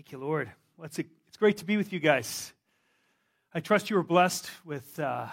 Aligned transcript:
Thank 0.00 0.12
you, 0.12 0.18
Lord. 0.18 0.50
Well, 0.78 0.86
it's, 0.86 0.98
a, 0.98 1.04
it's 1.28 1.36
great 1.36 1.58
to 1.58 1.66
be 1.66 1.76
with 1.76 1.92
you 1.92 2.00
guys. 2.00 2.54
I 3.52 3.60
trust 3.60 3.90
you 3.90 3.96
were 3.96 4.02
blessed 4.02 4.50
with 4.64 4.98
uh, 4.98 5.26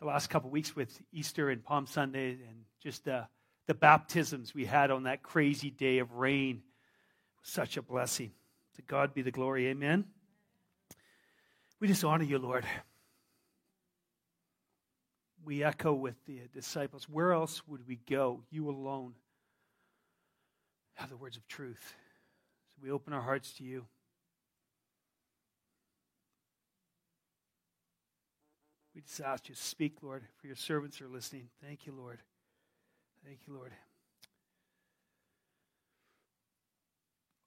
the 0.00 0.04
last 0.06 0.28
couple 0.28 0.50
weeks 0.50 0.74
with 0.74 1.00
Easter 1.12 1.50
and 1.50 1.62
Palm 1.62 1.86
Sunday 1.86 2.30
and 2.30 2.64
just 2.82 3.06
uh, 3.06 3.22
the 3.68 3.74
baptisms 3.74 4.56
we 4.56 4.64
had 4.64 4.90
on 4.90 5.04
that 5.04 5.22
crazy 5.22 5.70
day 5.70 5.98
of 5.98 6.14
rain. 6.14 6.62
Such 7.44 7.76
a 7.76 7.82
blessing. 7.82 8.32
To 8.74 8.82
God 8.82 9.14
be 9.14 9.22
the 9.22 9.30
glory. 9.30 9.68
Amen. 9.68 10.04
We 11.78 11.86
just 11.86 12.02
honor 12.02 12.24
you, 12.24 12.40
Lord. 12.40 12.66
We 15.44 15.62
echo 15.62 15.92
with 15.92 16.16
the 16.26 16.40
disciples. 16.52 17.08
Where 17.08 17.32
else 17.32 17.62
would 17.68 17.86
we 17.86 18.00
go? 18.10 18.40
You 18.50 18.68
alone 18.68 19.14
have 20.94 21.08
the 21.08 21.16
words 21.16 21.36
of 21.36 21.46
truth. 21.46 21.94
We 22.84 22.90
open 22.90 23.14
our 23.14 23.22
hearts 23.22 23.54
to 23.54 23.64
you. 23.64 23.86
We 28.94 29.00
just 29.00 29.22
ask 29.22 29.48
you 29.48 29.54
to 29.54 29.60
speak, 29.60 30.02
Lord, 30.02 30.22
for 30.36 30.48
your 30.48 30.56
servants 30.56 31.00
are 31.00 31.08
listening. 31.08 31.48
Thank 31.66 31.86
you, 31.86 31.94
Lord. 31.94 32.18
Thank 33.24 33.38
you, 33.46 33.54
Lord. 33.54 33.72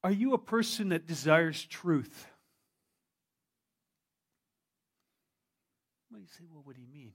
Are 0.04 0.12
you 0.12 0.34
a 0.34 0.40
person 0.40 0.90
that 0.90 1.06
desires 1.06 1.64
truth? 1.64 2.26
Well, 6.12 6.20
you 6.20 6.28
say, 6.28 6.46
well, 6.52 6.64
what 6.64 6.76
do 6.76 6.82
you 6.82 6.88
mean? 6.92 7.12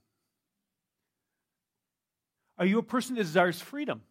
Are 2.57 2.65
you 2.65 2.79
a 2.79 2.83
person 2.83 3.15
that 3.17 3.23
desires 3.23 3.59
freedom? 3.59 4.01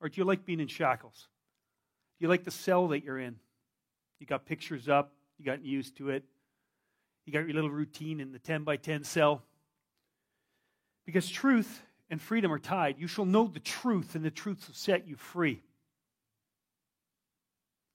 Or 0.00 0.08
do 0.08 0.18
you 0.18 0.24
like 0.24 0.46
being 0.46 0.60
in 0.60 0.68
shackles? 0.68 1.28
Do 2.18 2.24
you 2.24 2.28
like 2.30 2.44
the 2.44 2.50
cell 2.50 2.88
that 2.88 3.04
you're 3.04 3.18
in? 3.18 3.36
You 4.20 4.26
got 4.26 4.46
pictures 4.46 4.88
up, 4.88 5.12
you 5.38 5.44
got 5.44 5.64
used 5.64 5.96
to 5.96 6.10
it, 6.10 6.24
you 7.26 7.32
got 7.32 7.40
your 7.40 7.54
little 7.54 7.70
routine 7.70 8.20
in 8.20 8.32
the 8.32 8.38
10 8.38 8.62
by 8.62 8.76
10 8.76 9.02
cell. 9.02 9.42
Because 11.06 11.28
truth 11.28 11.82
and 12.10 12.20
freedom 12.20 12.52
are 12.52 12.58
tied. 12.58 12.96
You 12.98 13.06
shall 13.06 13.24
know 13.24 13.46
the 13.46 13.60
truth, 13.60 14.14
and 14.14 14.24
the 14.24 14.30
truth 14.30 14.66
will 14.66 14.74
set 14.74 15.08
you 15.08 15.16
free. 15.16 15.62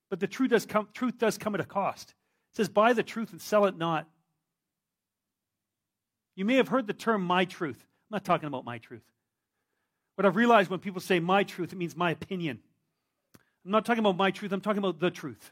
But 0.10 0.20
the 0.20 0.28
truth 0.28 0.52
does 0.52 0.66
come, 0.66 0.88
truth 0.94 1.18
does 1.18 1.38
come 1.38 1.54
at 1.56 1.62
a 1.62 1.66
cost. 1.66 2.10
It 2.10 2.58
says, 2.58 2.70
Buy 2.70 2.94
the 2.94 3.04
truth 3.04 3.32
and 3.32 3.42
sell 3.42 3.66
it 3.66 3.78
not. 3.78 4.08
You 6.36 6.46
may 6.46 6.56
have 6.56 6.68
heard 6.68 6.88
the 6.88 6.94
term 6.94 7.22
my 7.22 7.46
truth. 7.46 7.78
I'm 7.80 8.16
not 8.16 8.26
talking 8.26 8.48
about 8.48 8.66
my 8.66 8.78
truth. 8.78 9.04
But 10.16 10.26
I've 10.26 10.36
realized 10.36 10.70
when 10.70 10.80
people 10.80 11.02
say 11.02 11.20
my 11.20 11.44
truth, 11.44 11.74
it 11.74 11.78
means 11.78 11.96
my 11.96 12.12
opinion. 12.12 12.60
I'm 13.66 13.72
not 13.72 13.86
talking 13.86 14.00
about 14.00 14.18
my 14.18 14.32
truth, 14.32 14.52
I'm 14.52 14.62
talking 14.62 14.80
about 14.80 15.00
the 15.00 15.12
truth. 15.12 15.52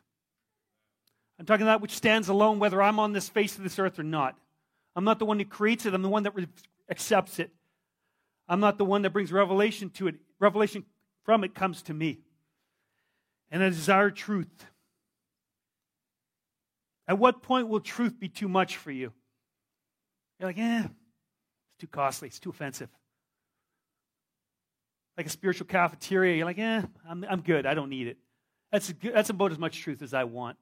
I'm 1.40 1.46
talking 1.46 1.66
that 1.66 1.82
which 1.82 1.96
stands 1.96 2.30
alone, 2.30 2.60
whether 2.60 2.82
I'm 2.82 3.00
on 3.00 3.14
this 3.14 3.28
face 3.28 3.58
of 3.58 3.64
this 3.64 3.80
earth 3.80 4.00
or 4.00 4.04
not. 4.04 4.38
I'm 4.96 5.04
not 5.04 5.20
the 5.20 5.26
one 5.26 5.40
who 5.40 5.46
creates 5.46 5.86
it, 5.86 5.94
I'm 5.94 6.02
the 6.02 6.10
one 6.10 6.24
that 6.24 6.34
accepts 6.90 7.40
it. 7.40 7.52
I'm 8.48 8.60
not 8.60 8.78
the 8.78 8.86
one 8.86 9.04
that 9.04 9.12
brings 9.12 9.32
revelation 9.32 9.90
to 9.92 10.08
it. 10.08 10.16
Revelation 10.40 10.86
from 11.24 11.44
it 11.44 11.56
comes 11.56 11.82
to 11.84 11.94
me. 11.94 12.20
And 13.50 13.64
I 13.64 13.70
desire 13.70 14.12
truth. 14.12 14.66
At 17.08 17.20
what 17.20 17.42
point 17.42 17.68
will 17.68 17.80
truth 17.80 18.20
be 18.20 18.30
too 18.30 18.48
much 18.48 18.78
for 18.78 18.92
you? 18.92 19.12
You're 20.40 20.50
like, 20.50 20.58
eh, 20.58 20.84
it's 20.84 21.80
too 21.80 21.88
costly, 21.88 22.28
it's 22.28 22.40
too 22.40 22.50
offensive. 22.50 22.90
Like 25.18 25.28
a 25.28 25.30
spiritual 25.30 25.68
cafeteria, 25.68 26.36
you're 26.36 26.46
like, 26.46 26.60
eh, 26.60 26.82
I'm, 27.08 27.26
I'm 27.30 27.42
good, 27.42 27.66
I 27.66 27.74
don't 27.74 27.90
need 27.90 28.08
it. 28.08 28.18
That's, 28.72 28.94
that's 29.02 29.30
about 29.30 29.52
as 29.52 29.60
much 29.60 29.80
truth 29.82 30.02
as 30.02 30.14
I 30.14 30.24
want. 30.24 30.58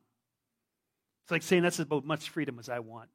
It's 1.24 1.32
like 1.32 1.44
saying 1.44 1.64
that's 1.64 1.80
about 1.80 2.04
as 2.04 2.08
much 2.08 2.30
freedom 2.30 2.60
as 2.60 2.70
I 2.70 2.80
want. 2.80 3.10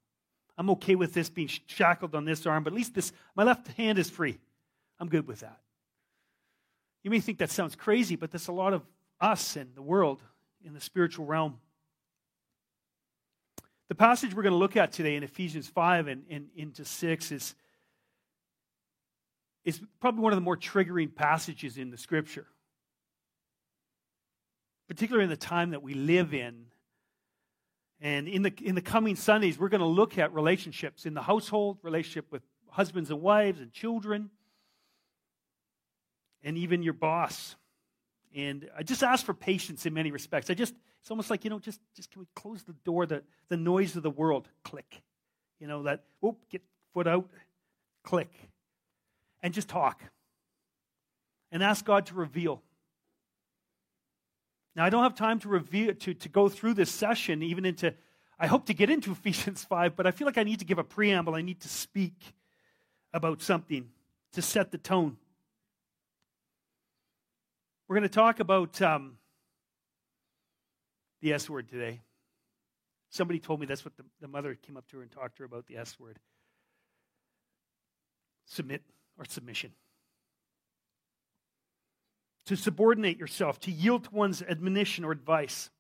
I'm 0.59 0.71
okay 0.71 0.95
with 0.95 1.13
this 1.13 1.29
being 1.29 1.51
shackled 1.67 2.15
on 2.15 2.25
this 2.25 2.47
arm, 2.47 2.65
but 2.65 2.73
at 2.73 2.77
least 2.77 2.95
this, 2.95 3.13
my 3.35 3.43
left 3.43 3.69
hand 3.69 3.99
is 3.99 4.09
free. 4.09 4.39
I'm 4.99 5.09
good 5.09 5.27
with 5.27 5.41
that. 5.41 5.61
You 7.03 7.11
may 7.11 7.21
think 7.21 7.39
that 7.39 7.51
sounds 7.51 7.77
crazy, 7.77 8.17
but 8.17 8.31
there's 8.31 8.49
a 8.49 8.53
lot 8.53 8.73
of 8.73 8.83
us 9.21 9.57
and 9.57 9.75
the 9.75 9.83
world 9.83 10.23
in 10.65 10.73
the 10.73 10.81
spiritual 10.81 11.27
realm. 11.27 11.59
The 13.89 13.95
passage 13.95 14.35
we're 14.35 14.43
going 14.43 14.53
to 14.55 14.59
look 14.59 14.77
at 14.77 14.93
today 14.93 15.15
in 15.15 15.23
Ephesians 15.23 15.69
5 15.69 16.09
and, 16.09 16.25
and 16.29 16.49
into 16.57 16.85
6 16.85 17.33
is, 17.33 17.55
is 19.65 19.81
probably 20.01 20.23
one 20.23 20.33
of 20.33 20.37
the 20.37 20.43
more 20.43 20.57
triggering 20.57 21.15
passages 21.15 21.79
in 21.79 21.91
the 21.91 21.99
scripture, 21.99 22.47
particularly 24.89 25.25
in 25.25 25.31
the 25.31 25.37
time 25.37 25.71
that 25.71 25.83
we 25.83 25.95
live 25.95 26.35
in 26.35 26.67
and 28.01 28.29
in 28.29 28.43
the, 28.43 28.53
in 28.63 28.75
the 28.75 28.83
coming 28.83 29.17
Sundays, 29.17 29.59
we're 29.59 29.69
going 29.69 29.81
to 29.81 29.87
look 29.87 30.19
at 30.19 30.33
relationships 30.35 31.07
in 31.07 31.15
the 31.15 31.23
household, 31.23 31.79
relationship 31.83 32.31
with 32.31 32.43
husbands 32.69 33.11
and 33.11 33.23
wives 33.23 33.61
and 33.61 33.73
children, 33.73 34.31
and 36.43 36.59
even 36.59 36.83
your 36.83 36.93
boss. 36.93 37.57
And 38.35 38.69
I 38.77 38.83
just 38.83 39.03
ask 39.03 39.25
for 39.25 39.33
patience 39.33 39.87
in 39.87 39.95
many 39.95 40.11
respects. 40.11 40.51
I 40.51 40.55
just, 40.55 40.75
it's 41.01 41.11
almost 41.11 41.31
like, 41.31 41.45
you 41.45 41.51
know, 41.51 41.59
just, 41.59 41.81
just 41.95 42.11
can 42.11 42.21
we 42.21 42.27
close 42.35 42.63
the 42.65 42.75
door, 42.85 43.07
the, 43.07 43.23
the 43.49 43.57
noise 43.57 43.97
of 43.97 44.03
the 44.03 44.11
world, 44.11 44.49
click. 44.63 45.03
You 45.59 45.67
know, 45.67 45.85
that, 45.85 46.05
oh, 46.23 46.37
get 46.51 46.63
foot 46.93 47.07
out, 47.07 47.31
click. 48.03 48.31
And 49.43 49.55
just 49.55 49.69
talk. 49.69 50.03
And 51.51 51.63
ask 51.63 51.85
God 51.85 52.07
to 52.07 52.15
reveal 52.15 52.63
now, 54.77 54.85
I 54.85 54.91
don't 54.91 55.03
have 55.03 55.15
time 55.15 55.39
to 55.41 55.49
review 55.49 55.95
to, 55.95 56.13
to 56.13 56.29
go 56.29 56.51
through 56.51 56.75
this 56.75 56.91
session, 56.91 57.43
even 57.43 57.65
into, 57.65 57.95
I 58.39 58.47
hope 58.47 58.67
to 58.67 58.75
get 58.75 58.91
into 58.91 59.11
Ephesians 59.13 59.65
5, 59.65 59.97
but 59.97 60.07
I 60.07 60.11
feel 60.11 60.27
like 60.27 60.37
I 60.37 60.43
need 60.43 60.59
to 60.59 60.67
give 60.67 60.79
a 60.79 60.85
preamble. 60.85 61.35
I 61.35 61.41
need 61.41 61.61
to 61.61 61.69
speak 61.69 62.35
about 63.15 63.41
something 63.41 63.89
to 64.35 64.43
set 64.43 64.71
the 64.71 64.79
tone. 64.79 65.17
We're 67.89 67.97
going 67.97 68.09
to 68.09 68.15
talk 68.15 68.39
about 68.39 68.83
um, 68.83 69.17
the 71.23 71.33
S 71.33 71.49
word 71.49 71.71
today. 71.71 72.03
Somebody 73.09 73.39
told 73.39 73.61
me 73.61 73.67
that's 73.67 73.85
what 73.85 73.97
the, 73.97 74.05
the 74.21 74.29
mother 74.29 74.55
came 74.55 74.77
up 74.77 74.87
to 74.89 74.99
her 74.99 75.03
and 75.03 75.11
talked 75.11 75.37
to 75.37 75.45
her 75.45 75.47
about 75.47 75.67
the 75.67 75.79
S 75.79 75.99
word 75.99 76.19
submit 78.49 78.83
or 79.19 79.25
submission 79.25 79.73
to 82.47 82.57
subordinate 82.57 83.19
yourself, 83.19 83.61
to 83.61 83.71
yield 83.71 84.05
to 84.05 84.11
one's 84.11 84.43
admonition 84.43 85.05
or 85.05 85.13
advice. 85.13 85.71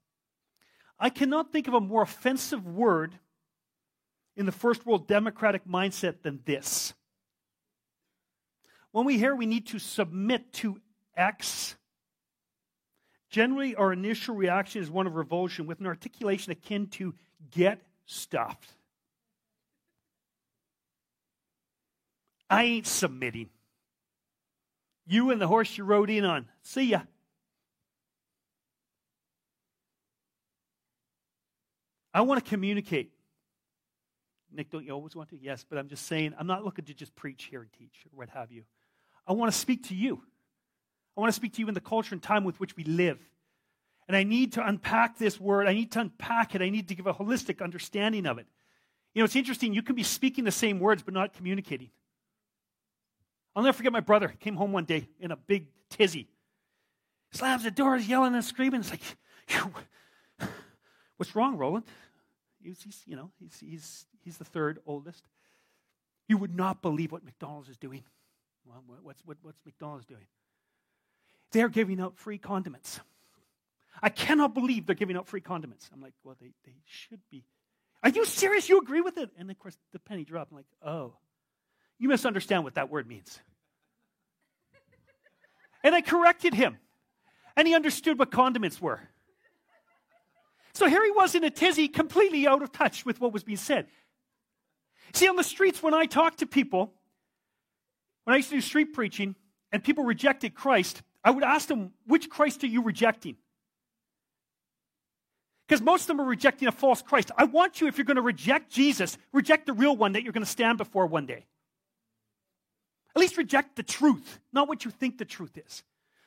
I 0.98 1.10
cannot 1.10 1.52
think 1.52 1.68
of 1.68 1.74
a 1.74 1.80
more 1.80 2.02
offensive 2.02 2.66
word 2.66 3.18
in 4.36 4.46
the 4.46 4.52
first 4.52 4.84
world 4.84 5.06
democratic 5.06 5.66
mindset 5.66 6.22
than 6.22 6.40
this. 6.44 6.92
When 8.92 9.04
we 9.04 9.18
hear 9.18 9.34
we 9.34 9.46
need 9.46 9.66
to 9.68 9.78
submit 9.78 10.52
to 10.54 10.80
X, 11.16 11.76
generally 13.30 13.74
our 13.74 13.92
initial 13.92 14.34
reaction 14.34 14.82
is 14.82 14.90
one 14.90 15.06
of 15.06 15.14
revulsion 15.14 15.66
with 15.66 15.80
an 15.80 15.86
articulation 15.86 16.52
akin 16.52 16.88
to 16.88 17.14
get 17.50 17.80
stuffed. 18.06 18.70
I 22.48 22.64
ain't 22.64 22.86
submitting. 22.86 23.50
You 25.06 25.30
and 25.30 25.40
the 25.40 25.46
horse 25.46 25.76
you 25.78 25.84
rode 25.84 26.10
in 26.10 26.24
on. 26.24 26.46
See 26.62 26.84
ya. 26.84 27.02
I 32.12 32.22
want 32.22 32.42
to 32.42 32.48
communicate. 32.48 33.12
Nick, 34.52 34.70
don't 34.70 34.84
you 34.84 34.92
always 34.92 35.14
want 35.14 35.28
to? 35.30 35.38
Yes, 35.38 35.66
but 35.68 35.78
I'm 35.78 35.88
just 35.88 36.06
saying, 36.06 36.34
I'm 36.38 36.46
not 36.46 36.64
looking 36.64 36.86
to 36.86 36.94
just 36.94 37.14
preach 37.14 37.44
here 37.44 37.60
and 37.60 37.70
teach 37.72 38.06
or 38.06 38.16
what 38.16 38.30
have 38.30 38.50
you. 38.50 38.64
I 39.26 39.32
want 39.34 39.52
to 39.52 39.58
speak 39.58 39.88
to 39.88 39.94
you. 39.94 40.22
I 41.16 41.20
want 41.20 41.30
to 41.30 41.36
speak 41.36 41.54
to 41.54 41.60
you 41.60 41.68
in 41.68 41.74
the 41.74 41.80
culture 41.80 42.14
and 42.14 42.22
time 42.22 42.44
with 42.44 42.58
which 42.58 42.76
we 42.76 42.84
live. 42.84 43.18
And 44.08 44.16
I 44.16 44.22
need 44.22 44.54
to 44.54 44.66
unpack 44.66 45.18
this 45.18 45.38
word. 45.38 45.66
I 45.66 45.74
need 45.74 45.92
to 45.92 46.00
unpack 46.00 46.54
it. 46.54 46.62
I 46.62 46.70
need 46.70 46.88
to 46.88 46.94
give 46.94 47.06
a 47.06 47.14
holistic 47.14 47.62
understanding 47.62 48.24
of 48.24 48.38
it. 48.38 48.46
You 49.14 49.20
know, 49.20 49.24
it's 49.24 49.36
interesting. 49.36 49.74
You 49.74 49.82
can 49.82 49.96
be 49.96 50.02
speaking 50.02 50.44
the 50.44 50.50
same 50.50 50.78
words, 50.78 51.02
but 51.02 51.12
not 51.12 51.32
communicating. 51.32 51.90
I'll 53.56 53.62
never 53.62 53.74
forget 53.74 53.90
my 53.90 54.00
brother 54.00 54.28
came 54.38 54.54
home 54.54 54.72
one 54.72 54.84
day 54.84 55.08
in 55.18 55.30
a 55.30 55.36
big 55.36 55.66
tizzy. 55.88 56.28
Slams 57.32 57.64
the 57.64 57.70
door, 57.70 57.96
yelling 57.96 58.34
and 58.34 58.44
screaming. 58.44 58.80
It's 58.80 58.90
like, 58.90 59.00
what's 61.16 61.34
wrong, 61.34 61.56
Roland? 61.56 61.86
He's, 62.62 62.82
he's, 62.82 63.02
you 63.06 63.16
know, 63.16 63.30
he's, 63.40 63.58
he's, 63.58 64.06
he's 64.22 64.36
the 64.36 64.44
third 64.44 64.80
oldest. 64.84 65.24
You 66.28 66.36
would 66.36 66.54
not 66.54 66.82
believe 66.82 67.12
what 67.12 67.24
McDonald's 67.24 67.70
is 67.70 67.78
doing. 67.78 68.04
Well, 68.66 68.82
what's, 69.02 69.22
what, 69.24 69.38
what's 69.40 69.58
McDonald's 69.64 70.04
doing? 70.04 70.26
They're 71.52 71.70
giving 71.70 71.98
out 72.00 72.18
free 72.18 72.38
condiments. 72.38 73.00
I 74.02 74.10
cannot 74.10 74.52
believe 74.52 74.84
they're 74.84 74.94
giving 74.94 75.16
out 75.16 75.28
free 75.28 75.40
condiments. 75.40 75.88
I'm 75.94 76.02
like, 76.02 76.12
well, 76.22 76.36
they, 76.38 76.50
they 76.66 76.74
should 76.84 77.20
be. 77.30 77.44
Are 78.02 78.10
you 78.10 78.26
serious? 78.26 78.68
You 78.68 78.80
agree 78.80 79.00
with 79.00 79.16
it? 79.16 79.30
And 79.38 79.50
of 79.50 79.58
course, 79.58 79.78
the 79.92 79.98
penny 79.98 80.24
dropped. 80.24 80.50
I'm 80.50 80.58
like, 80.58 80.66
oh. 80.84 81.14
You 81.98 82.08
misunderstand 82.08 82.64
what 82.64 82.74
that 82.74 82.90
word 82.90 83.06
means. 83.08 83.38
And 85.82 85.94
I 85.94 86.00
corrected 86.00 86.54
him. 86.54 86.78
And 87.56 87.66
he 87.66 87.74
understood 87.74 88.18
what 88.18 88.30
condiments 88.30 88.80
were. 88.80 89.00
So 90.74 90.86
here 90.86 91.02
he 91.02 91.10
was 91.10 91.34
in 91.34 91.42
a 91.42 91.50
tizzy, 91.50 91.88
completely 91.88 92.46
out 92.46 92.62
of 92.62 92.70
touch 92.70 93.06
with 93.06 93.18
what 93.18 93.32
was 93.32 93.44
being 93.44 93.56
said. 93.56 93.86
See, 95.14 95.26
on 95.26 95.36
the 95.36 95.44
streets, 95.44 95.82
when 95.82 95.94
I 95.94 96.04
talk 96.04 96.36
to 96.38 96.46
people, 96.46 96.92
when 98.24 98.34
I 98.34 98.36
used 98.36 98.50
to 98.50 98.56
do 98.56 98.60
street 98.60 98.92
preaching 98.92 99.36
and 99.72 99.82
people 99.82 100.04
rejected 100.04 100.54
Christ, 100.54 101.02
I 101.24 101.30
would 101.30 101.44
ask 101.44 101.66
them, 101.68 101.92
which 102.06 102.28
Christ 102.28 102.62
are 102.64 102.66
you 102.66 102.82
rejecting? 102.82 103.36
Because 105.66 105.80
most 105.80 106.02
of 106.02 106.08
them 106.08 106.20
are 106.20 106.28
rejecting 106.28 106.68
a 106.68 106.72
false 106.72 107.00
Christ. 107.00 107.30
I 107.36 107.44
want 107.44 107.80
you, 107.80 107.86
if 107.88 107.96
you're 107.96 108.04
going 108.04 108.16
to 108.16 108.22
reject 108.22 108.70
Jesus, 108.70 109.16
reject 109.32 109.66
the 109.66 109.72
real 109.72 109.96
one 109.96 110.12
that 110.12 110.22
you're 110.22 110.32
going 110.32 110.44
to 110.44 110.50
stand 110.50 110.78
before 110.78 111.06
one 111.06 111.26
day. 111.26 111.46
At 113.16 113.20
least 113.20 113.38
reject 113.38 113.76
the 113.76 113.82
truth, 113.82 114.40
not 114.52 114.68
what 114.68 114.84
you 114.84 114.90
think 114.90 115.16
the 115.16 115.24
truth 115.24 115.56
is. 115.56 115.82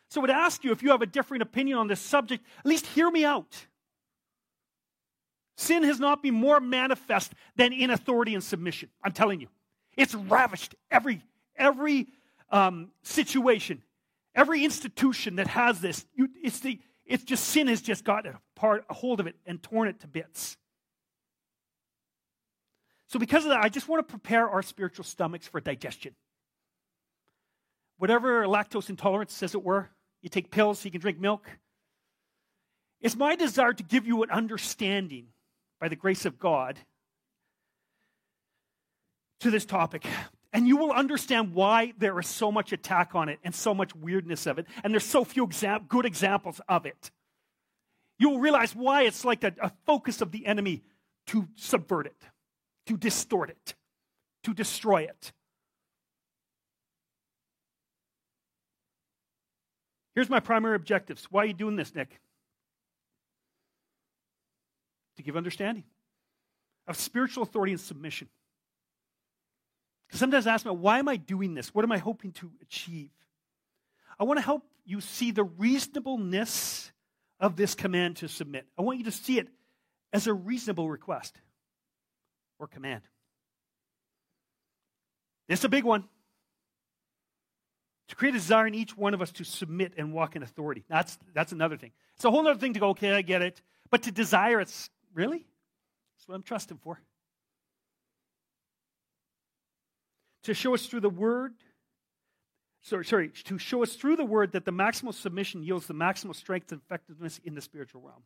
So 0.09 0.19
I 0.19 0.21
would 0.21 0.31
ask 0.31 0.63
you 0.63 0.71
if 0.71 0.81
you 0.81 0.89
have 0.89 1.03
a 1.03 1.05
different 1.05 1.43
opinion 1.43 1.77
on 1.77 1.87
this 1.87 1.99
subject, 1.99 2.43
at 2.57 2.65
least 2.65 2.87
hear 2.87 3.11
me 3.11 3.23
out. 3.23 3.67
Sin 5.55 5.83
has 5.83 5.99
not 5.99 6.23
been 6.23 6.33
more 6.33 6.59
manifest 6.59 7.33
than 7.55 7.73
in 7.73 7.91
authority 7.91 8.33
and 8.33 8.43
submission. 8.43 8.89
I'm 9.03 9.11
telling 9.11 9.39
you. 9.39 9.49
It's 9.97 10.15
ravished 10.15 10.73
every, 10.89 11.21
every 11.55 12.07
um, 12.49 12.89
situation, 13.03 13.83
every 14.33 14.65
institution 14.65 15.35
that 15.35 15.45
has 15.45 15.81
this. 15.81 16.07
You, 16.15 16.29
it's, 16.41 16.59
the, 16.59 16.79
it's 17.05 17.23
just 17.23 17.43
sin 17.43 17.67
has 17.67 17.83
just 17.83 18.03
got 18.03 18.25
a, 18.25 18.39
part, 18.55 18.83
a 18.89 18.95
hold 18.95 19.19
of 19.19 19.27
it 19.27 19.35
and 19.45 19.61
torn 19.61 19.89
it 19.89 19.99
to 19.99 20.07
bits. 20.07 20.57
So, 23.09 23.19
because 23.19 23.43
of 23.43 23.51
that, 23.51 23.63
I 23.63 23.69
just 23.69 23.87
want 23.87 24.07
to 24.07 24.11
prepare 24.11 24.49
our 24.49 24.63
spiritual 24.63 25.05
stomachs 25.05 25.47
for 25.47 25.61
digestion 25.61 26.15
whatever 27.99 28.45
lactose 28.45 28.89
intolerance, 28.89 29.43
as 29.43 29.53
it 29.53 29.63
were. 29.63 29.89
You 30.21 30.29
take 30.29 30.49
pills 30.49 30.79
so 30.79 30.85
you 30.85 30.91
can 30.91 31.01
drink 31.01 31.19
milk. 31.19 31.47
It's 32.99 33.15
my 33.15 33.35
desire 33.35 33.73
to 33.73 33.83
give 33.83 34.07
you 34.07 34.23
an 34.23 34.31
understanding 34.31 35.27
by 35.79 35.87
the 35.87 35.95
grace 35.95 36.25
of 36.25 36.39
God 36.39 36.79
to 39.41 39.51
this 39.51 39.65
topic. 39.65 40.05
And 40.51 40.67
you 40.67 40.77
will 40.77 40.91
understand 40.91 41.53
why 41.53 41.93
there 41.97 42.19
is 42.19 42.27
so 42.27 42.51
much 42.51 42.73
attack 42.73 43.13
on 43.13 43.29
it 43.29 43.39
and 43.43 43.53
so 43.53 43.73
much 43.73 43.95
weirdness 43.95 44.47
of 44.47 44.57
it, 44.57 44.65
and 44.83 44.91
there's 44.91 45.05
so 45.05 45.23
few 45.23 45.47
good 45.87 46.05
examples 46.05 46.59
of 46.67 46.85
it. 46.85 47.11
You 48.17 48.31
will 48.31 48.39
realize 48.39 48.75
why 48.75 49.03
it's 49.03 49.23
like 49.23 49.43
a, 49.43 49.53
a 49.61 49.71
focus 49.85 50.21
of 50.21 50.31
the 50.31 50.45
enemy 50.45 50.83
to 51.27 51.47
subvert 51.55 52.07
it, 52.07 52.21
to 52.87 52.97
distort 52.97 53.49
it, 53.49 53.75
to 54.43 54.53
destroy 54.53 55.03
it. 55.03 55.31
Here's 60.19 60.29
my 60.29 60.41
primary 60.41 60.75
objectives. 60.75 61.29
Why 61.31 61.43
are 61.43 61.45
you 61.45 61.53
doing 61.53 61.77
this, 61.77 61.95
Nick? 61.95 62.19
To 65.15 65.23
give 65.23 65.37
understanding 65.37 65.85
of 66.87 66.97
spiritual 66.97 67.43
authority 67.43 67.71
and 67.71 67.79
submission. 67.79 68.27
Sometimes 70.11 70.45
I 70.45 70.55
ask 70.55 70.65
me, 70.65 70.73
why 70.73 70.99
am 70.99 71.07
I 71.07 71.15
doing 71.15 71.53
this? 71.53 71.73
What 71.73 71.85
am 71.85 71.93
I 71.93 71.99
hoping 71.99 72.33
to 72.33 72.51
achieve? 72.61 73.11
I 74.19 74.25
want 74.25 74.39
to 74.39 74.43
help 74.43 74.65
you 74.83 74.99
see 74.99 75.31
the 75.31 75.45
reasonableness 75.45 76.91
of 77.39 77.55
this 77.55 77.73
command 77.73 78.17
to 78.17 78.27
submit. 78.27 78.65
I 78.77 78.81
want 78.81 78.97
you 78.97 79.05
to 79.05 79.13
see 79.13 79.39
it 79.39 79.47
as 80.11 80.27
a 80.27 80.33
reasonable 80.33 80.89
request 80.89 81.33
or 82.59 82.67
command. 82.67 83.03
It's 85.47 85.63
a 85.63 85.69
big 85.69 85.85
one 85.85 86.09
to 88.09 88.15
create 88.15 88.35
a 88.35 88.37
desire 88.37 88.67
in 88.67 88.73
each 88.73 88.97
one 88.97 89.13
of 89.13 89.21
us 89.21 89.31
to 89.33 89.43
submit 89.43 89.93
and 89.97 90.11
walk 90.11 90.35
in 90.35 90.43
authority. 90.43 90.83
That's, 90.89 91.17
that's 91.33 91.51
another 91.51 91.77
thing. 91.77 91.91
It's 92.15 92.25
a 92.25 92.31
whole 92.31 92.45
other 92.47 92.59
thing 92.59 92.73
to 92.73 92.79
go, 92.79 92.89
okay, 92.89 93.13
I 93.13 93.21
get 93.21 93.41
it. 93.41 93.61
But 93.91 94.03
to 94.03 94.11
desire, 94.11 94.59
it's 94.59 94.89
really? 95.13 95.37
That's 96.17 96.27
what 96.27 96.35
I'm 96.35 96.43
trusting 96.43 96.79
for. 96.79 96.99
To 100.43 100.53
show 100.55 100.73
us 100.73 100.87
through 100.87 101.01
the 101.01 101.09
word, 101.09 101.53
sorry, 102.81 103.05
sorry, 103.05 103.29
to 103.29 103.57
show 103.59 103.83
us 103.83 103.93
through 103.93 104.15
the 104.15 104.25
word 104.25 104.53
that 104.53 104.65
the 104.65 104.73
maximal 104.73 105.13
submission 105.13 105.61
yields 105.63 105.85
the 105.85 105.93
maximal 105.93 106.35
strength 106.35 106.71
and 106.71 106.81
effectiveness 106.81 107.39
in 107.43 107.53
the 107.53 107.61
spiritual 107.61 108.01
realm. 108.01 108.23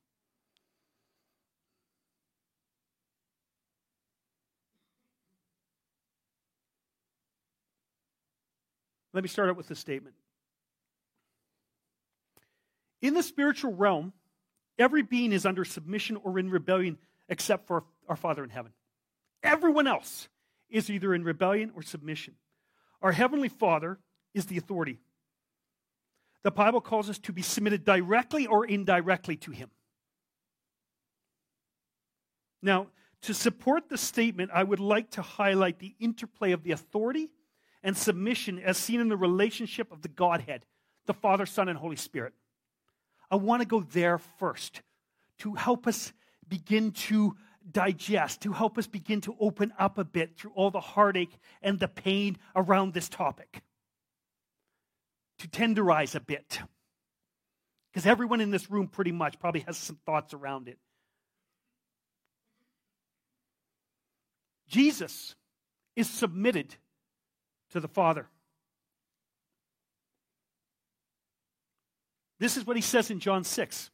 Let 9.13 9.23
me 9.23 9.29
start 9.29 9.49
out 9.49 9.57
with 9.57 9.67
this 9.67 9.79
statement. 9.79 10.15
In 13.01 13.13
the 13.13 13.23
spiritual 13.23 13.73
realm, 13.73 14.13
every 14.79 15.03
being 15.03 15.31
is 15.31 15.45
under 15.45 15.65
submission 15.65 16.17
or 16.23 16.39
in 16.39 16.49
rebellion 16.49 16.97
except 17.29 17.67
for 17.67 17.83
our 18.07 18.15
Father 18.15 18.43
in 18.43 18.49
heaven. 18.49 18.73
Everyone 19.43 19.87
else 19.87 20.29
is 20.69 20.89
either 20.89 21.13
in 21.13 21.23
rebellion 21.23 21.71
or 21.75 21.83
submission. 21.83 22.35
Our 23.01 23.11
Heavenly 23.11 23.49
Father 23.49 23.99
is 24.33 24.47
the 24.47 24.57
authority. 24.57 24.99
The 26.43 26.51
Bible 26.51 26.81
calls 26.81 27.09
us 27.09 27.19
to 27.19 27.33
be 27.33 27.41
submitted 27.41 27.85
directly 27.85 28.47
or 28.47 28.65
indirectly 28.65 29.37
to 29.37 29.51
Him. 29.51 29.69
Now, 32.61 32.87
to 33.23 33.33
support 33.33 33.89
the 33.89 33.97
statement, 33.97 34.51
I 34.53 34.63
would 34.63 34.79
like 34.79 35.11
to 35.11 35.21
highlight 35.21 35.79
the 35.79 35.95
interplay 35.99 36.51
of 36.51 36.63
the 36.63 36.71
authority 36.71 37.29
and 37.83 37.97
submission 37.97 38.59
as 38.59 38.77
seen 38.77 38.99
in 39.01 39.09
the 39.09 39.17
relationship 39.17 39.91
of 39.91 40.01
the 40.01 40.07
Godhead, 40.07 40.65
the 41.05 41.13
Father, 41.13 41.45
Son, 41.45 41.67
and 41.67 41.77
Holy 41.77 41.97
Spirit. 41.97 42.33
I 43.29 43.35
want 43.35 43.61
to 43.61 43.67
go 43.67 43.81
there 43.81 44.17
first 44.17 44.81
to 45.39 45.55
help 45.55 45.87
us 45.87 46.13
begin 46.47 46.91
to 46.91 47.35
digest, 47.69 48.41
to 48.41 48.51
help 48.51 48.77
us 48.77 48.87
begin 48.87 49.21
to 49.21 49.35
open 49.39 49.73
up 49.79 49.97
a 49.97 50.03
bit 50.03 50.37
through 50.37 50.51
all 50.55 50.71
the 50.71 50.79
heartache 50.79 51.35
and 51.61 51.79
the 51.79 51.87
pain 51.87 52.37
around 52.55 52.93
this 52.93 53.09
topic, 53.09 53.61
to 55.39 55.47
tenderize 55.47 56.15
a 56.15 56.19
bit. 56.19 56.59
Because 57.91 58.05
everyone 58.05 58.41
in 58.41 58.51
this 58.51 58.71
room 58.71 58.87
pretty 58.87 59.11
much 59.11 59.39
probably 59.39 59.61
has 59.61 59.77
some 59.77 59.99
thoughts 60.05 60.33
around 60.33 60.67
it. 60.67 60.77
Jesus 64.67 65.35
is 65.95 66.09
submitted 66.09 66.75
to 67.73 67.79
the 67.79 67.87
Father. 67.87 68.27
This 72.39 72.55
is 72.55 72.65
what 72.65 72.75
he 72.75 72.81
says 72.81 73.09
in 73.09 73.19
John 73.19 73.43
6. 73.43 73.89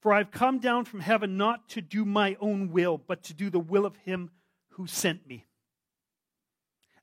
For 0.00 0.12
I've 0.12 0.32
come 0.32 0.58
down 0.58 0.84
from 0.84 1.00
heaven 1.00 1.36
not 1.36 1.68
to 1.70 1.80
do 1.80 2.04
my 2.04 2.36
own 2.40 2.72
will, 2.72 2.98
but 2.98 3.22
to 3.24 3.34
do 3.34 3.48
the 3.48 3.60
will 3.60 3.86
of 3.86 3.96
him 3.96 4.30
who 4.70 4.88
sent 4.88 5.26
me. 5.26 5.46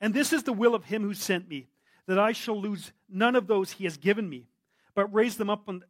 And 0.01 0.13
this 0.13 0.33
is 0.33 0.43
the 0.43 0.53
will 0.53 0.75
of 0.75 0.83
him 0.83 1.03
who 1.03 1.13
sent 1.13 1.47
me, 1.47 1.67
that 2.07 2.19
I 2.19 2.33
shall 2.33 2.59
lose 2.59 2.91
none 3.09 3.37
of 3.37 3.47
those 3.47 3.71
he 3.71 3.85
has 3.85 3.95
given 3.95 4.27
me, 4.27 4.47
but 4.93 5.13
raise 5.13 5.37
them 5.37 5.49
up 5.49 5.69
on, 5.69 5.83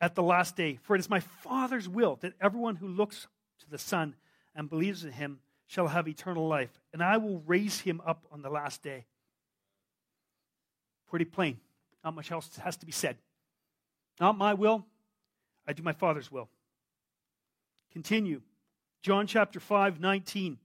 at 0.00 0.14
the 0.14 0.22
last 0.22 0.56
day. 0.56 0.78
For 0.82 0.96
it 0.96 1.00
is 1.00 1.10
my 1.10 1.20
Father's 1.20 1.88
will 1.88 2.16
that 2.22 2.32
everyone 2.40 2.76
who 2.76 2.88
looks 2.88 3.26
to 3.60 3.70
the 3.70 3.78
Son 3.78 4.14
and 4.54 4.70
believes 4.70 5.04
in 5.04 5.12
him 5.12 5.40
shall 5.68 5.86
have 5.86 6.08
eternal 6.08 6.48
life, 6.48 6.80
and 6.92 7.02
I 7.02 7.18
will 7.18 7.42
raise 7.46 7.78
him 7.80 8.02
up 8.04 8.24
on 8.32 8.42
the 8.42 8.50
last 8.50 8.82
day. 8.82 9.04
Pretty 11.08 11.26
plain. 11.26 11.58
Not 12.02 12.14
much 12.14 12.32
else 12.32 12.56
has 12.56 12.76
to 12.78 12.86
be 12.86 12.92
said. 12.92 13.16
Not 14.18 14.36
my 14.36 14.54
will, 14.54 14.84
I 15.66 15.74
do 15.74 15.82
my 15.82 15.92
Father's 15.92 16.32
will. 16.32 16.48
Continue. 17.92 18.40
John 19.02 19.26
chapter 19.26 19.60
5, 19.60 20.00
19. 20.00 20.58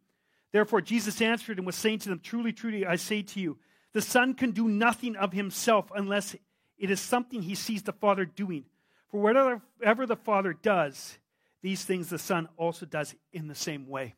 Therefore, 0.51 0.81
Jesus 0.81 1.21
answered 1.21 1.57
and 1.57 1.65
was 1.65 1.75
saying 1.75 1.99
to 1.99 2.09
them, 2.09 2.19
Truly, 2.23 2.53
truly, 2.53 2.85
I 2.85 2.95
say 2.95 3.21
to 3.21 3.39
you, 3.39 3.57
the 3.91 4.01
Son 4.01 4.33
can 4.33 4.51
do 4.51 4.67
nothing 4.67 5.15
of 5.15 5.33
himself 5.33 5.91
unless 5.93 6.35
it 6.77 6.89
is 6.89 6.99
something 6.99 7.41
he 7.41 7.55
sees 7.55 7.83
the 7.83 7.93
Father 7.93 8.25
doing. 8.25 8.65
For 9.09 9.21
whatever 9.21 10.05
the 10.05 10.15
Father 10.15 10.53
does, 10.53 11.17
these 11.61 11.83
things 11.83 12.09
the 12.09 12.17
Son 12.17 12.47
also 12.57 12.85
does 12.85 13.13
in 13.31 13.47
the 13.47 13.55
same 13.55 13.87
way. 13.87 14.15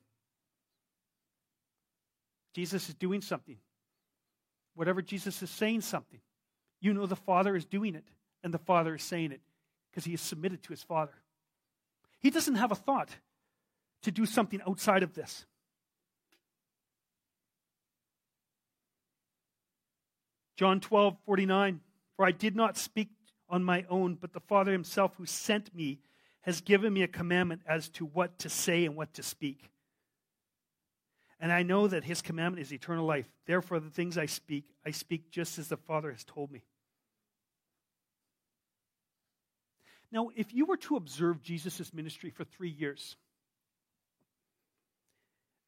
Jesus 2.55 2.87
is 2.87 2.95
doing 2.95 3.19
something. 3.19 3.57
Whatever 4.75 5.01
Jesus 5.01 5.41
is 5.43 5.49
saying 5.49 5.81
something, 5.81 6.21
you 6.79 6.93
know 6.93 7.05
the 7.05 7.15
Father 7.15 7.53
is 7.53 7.65
doing 7.65 7.95
it, 7.95 8.05
and 8.43 8.53
the 8.53 8.57
Father 8.59 8.95
is 8.95 9.03
saying 9.03 9.33
it 9.33 9.41
because 9.91 10.05
he 10.05 10.13
is 10.13 10.21
submitted 10.21 10.63
to 10.63 10.69
his 10.69 10.81
Father. 10.81 11.11
He 12.19 12.29
doesn't 12.29 12.55
have 12.55 12.71
a 12.71 12.75
thought 12.75 13.09
to 14.03 14.11
do 14.11 14.25
something 14.25 14.61
outside 14.65 15.03
of 15.03 15.13
this. 15.13 15.45
John 20.55 20.79
12, 20.79 21.17
49. 21.25 21.81
For 22.15 22.25
I 22.25 22.31
did 22.31 22.55
not 22.55 22.77
speak 22.77 23.09
on 23.49 23.65
my 23.65 23.85
own, 23.89 24.15
but 24.15 24.31
the 24.31 24.39
Father 24.39 24.71
himself 24.71 25.11
who 25.17 25.25
sent 25.25 25.75
me 25.75 25.99
has 26.41 26.61
given 26.61 26.93
me 26.93 27.01
a 27.01 27.07
commandment 27.07 27.61
as 27.67 27.89
to 27.89 28.05
what 28.05 28.39
to 28.39 28.49
say 28.49 28.85
and 28.85 28.95
what 28.95 29.13
to 29.15 29.23
speak. 29.23 29.69
And 31.39 31.51
I 31.51 31.63
know 31.63 31.87
that 31.87 32.03
his 32.03 32.21
commandment 32.21 32.65
is 32.65 32.71
eternal 32.71 33.05
life. 33.05 33.27
Therefore, 33.45 33.79
the 33.79 33.89
things 33.89 34.17
I 34.17 34.25
speak, 34.25 34.65
I 34.85 34.91
speak 34.91 35.31
just 35.31 35.59
as 35.59 35.67
the 35.67 35.77
Father 35.77 36.11
has 36.11 36.23
told 36.23 36.51
me. 36.51 36.63
Now, 40.11 40.29
if 40.35 40.53
you 40.53 40.65
were 40.65 40.77
to 40.77 40.95
observe 40.95 41.41
Jesus' 41.41 41.93
ministry 41.93 42.29
for 42.29 42.45
three 42.45 42.69
years, 42.69 43.17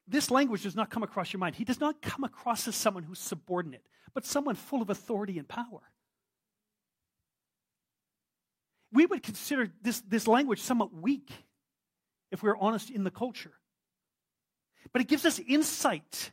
this 0.06 0.30
language 0.30 0.62
does 0.62 0.74
not 0.74 0.88
come 0.88 1.02
across 1.02 1.32
your 1.32 1.40
mind. 1.40 1.56
He 1.56 1.64
does 1.64 1.80
not 1.80 2.00
come 2.00 2.24
across 2.24 2.66
as 2.66 2.74
someone 2.74 3.02
who's 3.02 3.18
subordinate, 3.18 3.84
but 4.14 4.24
someone 4.24 4.54
full 4.54 4.80
of 4.80 4.88
authority 4.88 5.38
and 5.38 5.46
power. 5.46 5.82
We 8.90 9.04
would 9.04 9.22
consider 9.22 9.70
this, 9.82 10.00
this 10.00 10.26
language 10.26 10.60
somewhat 10.60 10.94
weak 10.94 11.30
if 12.30 12.42
we 12.42 12.48
are 12.48 12.56
honest 12.56 12.88
in 12.88 13.04
the 13.04 13.10
culture. 13.10 13.52
But 14.92 15.02
it 15.02 15.08
gives 15.08 15.24
us 15.24 15.38
insight 15.38 16.32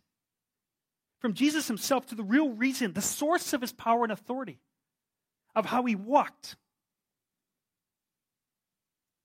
from 1.19 1.33
Jesus 1.33 1.67
himself 1.67 2.07
to 2.07 2.15
the 2.15 2.23
real 2.23 2.49
reason, 2.49 2.93
the 2.93 3.01
source 3.01 3.53
of 3.53 3.61
his 3.61 3.73
power 3.73 4.03
and 4.03 4.11
authority, 4.11 4.59
of 5.55 5.65
how 5.65 5.83
he 5.85 5.95
walked. 5.95 6.55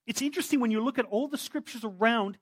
It's 0.06 0.22
interesting 0.22 0.60
when 0.60 0.70
you 0.70 0.82
look 0.82 0.98
at 0.98 1.04
all 1.04 1.28
the 1.28 1.38
scriptures 1.38 1.84
around 1.84 2.38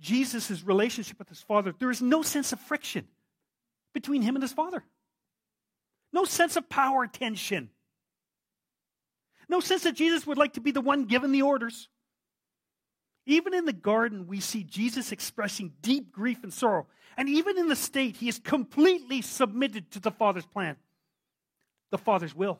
Jesus' 0.00 0.62
relationship 0.62 1.18
with 1.18 1.28
his 1.28 1.42
Father, 1.42 1.74
there 1.78 1.90
is 1.90 2.02
no 2.02 2.22
sense 2.22 2.52
of 2.52 2.60
friction 2.60 3.06
between 3.92 4.22
him 4.22 4.34
and 4.36 4.42
his 4.42 4.52
Father. 4.52 4.82
No 6.12 6.24
sense 6.24 6.56
of 6.56 6.68
power 6.68 7.06
tension. 7.06 7.70
No 9.48 9.60
sense 9.60 9.82
that 9.82 9.94
Jesus 9.94 10.26
would 10.26 10.38
like 10.38 10.54
to 10.54 10.60
be 10.60 10.70
the 10.70 10.80
one 10.80 11.04
given 11.04 11.32
the 11.32 11.42
orders. 11.42 11.88
Even 13.30 13.54
in 13.54 13.64
the 13.64 13.72
garden, 13.72 14.26
we 14.26 14.40
see 14.40 14.64
Jesus 14.64 15.12
expressing 15.12 15.72
deep 15.82 16.10
grief 16.10 16.42
and 16.42 16.52
sorrow. 16.52 16.88
And 17.16 17.28
even 17.28 17.58
in 17.58 17.68
the 17.68 17.76
state, 17.76 18.16
he 18.16 18.28
is 18.28 18.40
completely 18.40 19.22
submitted 19.22 19.88
to 19.92 20.00
the 20.00 20.10
Father's 20.10 20.46
plan, 20.46 20.74
the 21.92 21.98
Father's 21.98 22.34
will. 22.34 22.58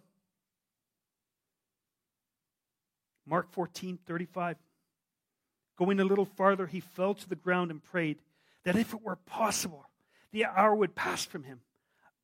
Mark 3.27 3.50
14, 3.50 3.99
35. 4.07 4.59
Going 5.77 5.99
a 5.99 6.05
little 6.05 6.25
farther, 6.25 6.69
he 6.69 6.79
fell 6.79 7.15
to 7.15 7.29
the 7.29 7.35
ground 7.35 7.73
and 7.73 7.83
prayed 7.83 8.19
that 8.65 8.77
if 8.77 8.95
it 8.95 9.03
were 9.03 9.17
possible, 9.17 9.89
the 10.31 10.45
hour 10.45 10.77
would 10.77 10.95
pass 10.95 11.25
from 11.25 11.43
him. 11.43 11.62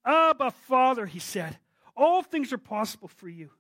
Abba, 0.05 0.53
Father, 0.53 1.07
he 1.07 1.19
said, 1.19 1.59
all 1.97 2.23
things 2.23 2.53
are 2.53 2.59
possible 2.59 3.09
for 3.09 3.29
you. 3.29 3.51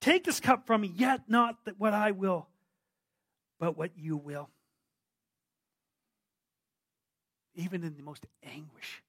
Take 0.00 0.22
this 0.22 0.38
cup 0.38 0.68
from 0.68 0.82
me, 0.82 0.92
yet 0.94 1.22
not 1.26 1.64
that 1.64 1.80
what 1.80 1.94
I 1.94 2.12
will, 2.12 2.46
but 3.58 3.76
what 3.76 3.90
you 3.96 4.16
will. 4.16 4.48
Even 7.54 7.82
in 7.82 7.96
the 7.96 8.02
most 8.02 8.24
anguish, 8.44 9.02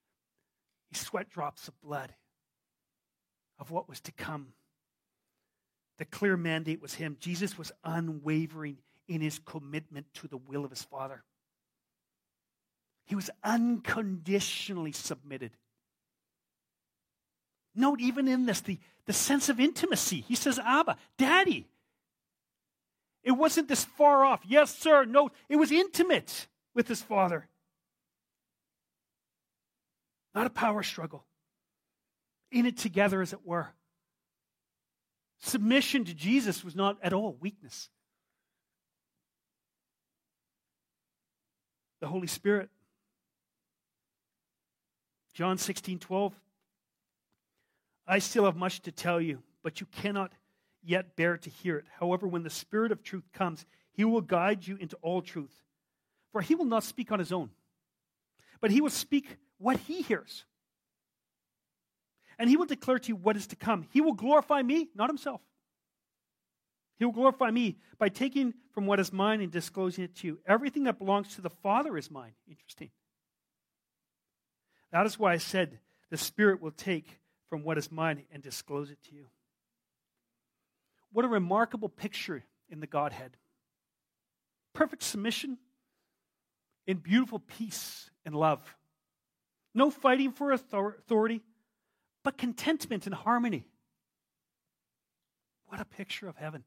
he 0.90 0.96
sweat 0.96 1.30
drops 1.30 1.68
of 1.68 1.80
blood 1.82 2.14
of 3.60 3.72
what 3.72 3.88
was 3.88 4.00
to 4.02 4.12
come. 4.12 4.54
The 5.98 6.06
clear 6.06 6.38
mandate 6.38 6.82
was 6.82 6.94
him. 6.96 7.18
Jesus 7.20 7.58
was 7.58 7.72
unwavering 7.84 8.78
in 9.08 9.22
his 9.22 9.40
commitment 9.40 10.08
to 10.16 10.28
the 10.28 10.38
will 10.38 10.64
of 10.64 10.72
his 10.72 10.84
Father. 10.84 11.24
He 13.06 13.16
was 13.16 13.30
unconditionally 13.44 14.94
submitted. 14.94 15.52
Note, 17.76 18.00
even 18.02 18.28
in 18.28 18.46
this, 18.46 18.62
the, 18.62 18.80
the 19.06 19.14
sense 19.14 19.50
of 19.50 19.60
intimacy. 19.60 20.24
He 20.28 20.36
says, 20.36 20.60
Abba, 20.60 20.98
Daddy. 21.18 21.68
It 23.30 23.34
wasn't 23.34 23.68
this 23.68 23.86
far 23.86 24.26
off. 24.26 24.42
Yes, 24.44 24.76
sir. 24.76 25.06
No, 25.06 25.30
it 25.48 25.58
was 25.58 25.72
intimate 25.72 26.48
with 26.74 26.88
his 26.88 27.00
father. 27.00 27.48
Not 30.34 30.48
a 30.48 30.50
power 30.50 30.82
struggle. 30.82 31.24
In 32.52 32.66
it 32.66 32.78
together, 32.78 33.22
as 33.22 33.32
it 33.32 33.46
were. 33.46 33.70
Submission 35.42 36.06
to 36.06 36.16
Jesus 36.16 36.64
was 36.64 36.76
not 36.76 36.98
at 37.04 37.14
all 37.14 37.38
weakness. 37.40 37.90
the 42.00 42.08
Holy 42.08 42.28
Spirit. 42.28 42.70
John 45.34 45.58
16, 45.58 46.00
12. 46.00 46.34
I 48.08 48.20
still 48.20 48.46
have 48.46 48.56
much 48.56 48.80
to 48.82 48.92
tell 48.92 49.22
you, 49.22 49.44
but 49.64 49.80
you 49.80 49.88
cannot 49.88 50.32
yet 50.84 51.16
bear 51.16 51.38
to 51.38 51.50
hear 51.50 51.78
it. 51.78 51.86
However, 52.00 52.28
when 52.28 52.44
the 52.44 52.50
Spirit 52.50 52.92
of 52.92 53.04
truth 53.04 53.28
comes, 53.34 53.66
he 53.92 54.06
will 54.06 54.22
guide 54.22 54.66
you 54.66 54.78
into 54.78 54.96
all 55.02 55.22
truth. 55.22 55.54
For 56.32 56.42
he 56.42 56.56
will 56.56 56.66
not 56.66 56.84
speak 56.84 57.12
on 57.12 57.20
his 57.20 57.32
own, 57.32 57.50
but 58.62 58.72
he 58.72 58.82
will 58.82 58.90
speak 58.90 59.38
what 59.58 59.78
he 59.78 60.02
hears. 60.02 60.46
And 62.38 62.50
he 62.50 62.56
will 62.56 62.66
declare 62.66 63.00
to 63.00 63.08
you 63.10 63.16
what 63.16 63.36
is 63.36 63.48
to 63.48 63.56
come. 63.56 63.88
He 63.92 64.00
will 64.00 64.14
glorify 64.14 64.62
me, 64.62 64.90
not 64.96 65.10
himself. 65.10 65.42
He 66.98 67.06
will 67.06 67.14
glorify 67.14 67.50
me 67.50 67.78
by 67.98 68.10
taking 68.10 68.54
from 68.74 68.86
what 68.86 69.00
is 69.00 69.12
mine 69.12 69.42
and 69.42 69.52
disclosing 69.52 70.04
it 70.04 70.16
to 70.18 70.28
you. 70.28 70.40
Everything 70.46 70.84
that 70.84 71.00
belongs 71.00 71.36
to 71.36 71.42
the 71.42 71.50
Father 71.50 71.98
is 71.98 72.12
mine. 72.12 72.34
Interesting. 72.48 72.92
That 74.92 75.06
is 75.06 75.18
why 75.18 75.34
I 75.34 75.38
said 75.38 75.80
the 76.10 76.18
Spirit 76.18 76.62
will 76.62 76.72
take 76.72 77.20
from 77.50 77.64
what 77.64 77.78
is 77.78 77.92
mine 77.92 78.24
and 78.32 78.44
disclose 78.44 78.92
it 78.92 79.02
to 79.10 79.16
you. 79.16 79.26
What 81.12 81.26
a 81.26 81.28
remarkable 81.28 81.90
picture 81.90 82.44
in 82.70 82.80
the 82.80 82.88
Godhead. 82.88 83.38
Perfect 84.74 85.04
submission 85.04 85.58
in 86.86 86.98
beautiful 86.98 87.40
peace 87.40 88.10
and 88.26 88.36
love. 88.36 88.76
No 89.74 89.90
fighting 89.90 90.32
for 90.32 90.52
authority, 90.52 91.42
but 92.24 92.38
contentment 92.38 93.06
and 93.06 93.16
harmony. 93.16 93.66
What 95.68 95.80
a 95.80 95.86
picture 95.86 96.28
of 96.28 96.36
heaven. 96.36 96.64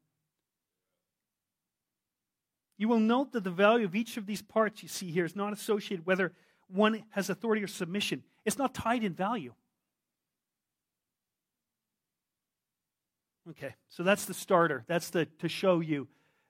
You 2.77 2.87
will 2.87 2.99
note 2.99 3.33
that 3.33 3.43
the 3.43 3.51
value 3.51 3.85
of 3.85 3.95
each 3.95 4.17
of 4.17 4.25
these 4.25 4.41
parts 4.41 4.81
you 4.81 4.89
see 4.89 5.11
here 5.11 5.25
is 5.25 5.35
not 5.35 5.53
associated 5.53 6.05
whether 6.05 6.33
one 6.67 7.03
has 7.11 7.29
authority 7.29 7.63
or 7.63 7.67
submission. 7.67 8.23
It's 8.45 8.57
not 8.57 8.73
tied 8.73 9.03
in 9.03 9.13
value. 9.13 9.53
Okay, 13.49 13.75
so 13.89 14.03
that's 14.03 14.25
the 14.25 14.33
starter. 14.33 14.85
That's 14.87 15.09
the 15.09 15.25
to 15.39 15.49
show 15.49 15.81
you 15.81 16.07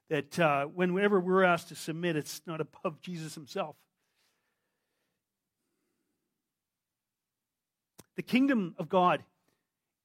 that 0.09 0.39
uh, 0.39 0.65
whenever 0.65 1.19
we're 1.19 1.43
asked 1.43 1.69
to 1.69 1.75
submit, 1.75 2.15
it's 2.15 2.41
not 2.45 2.61
above 2.61 2.99
Jesus 3.01 3.33
himself. 3.33 3.75
The 8.15 8.21
kingdom 8.21 8.75
of 8.77 8.89
God 8.89 9.23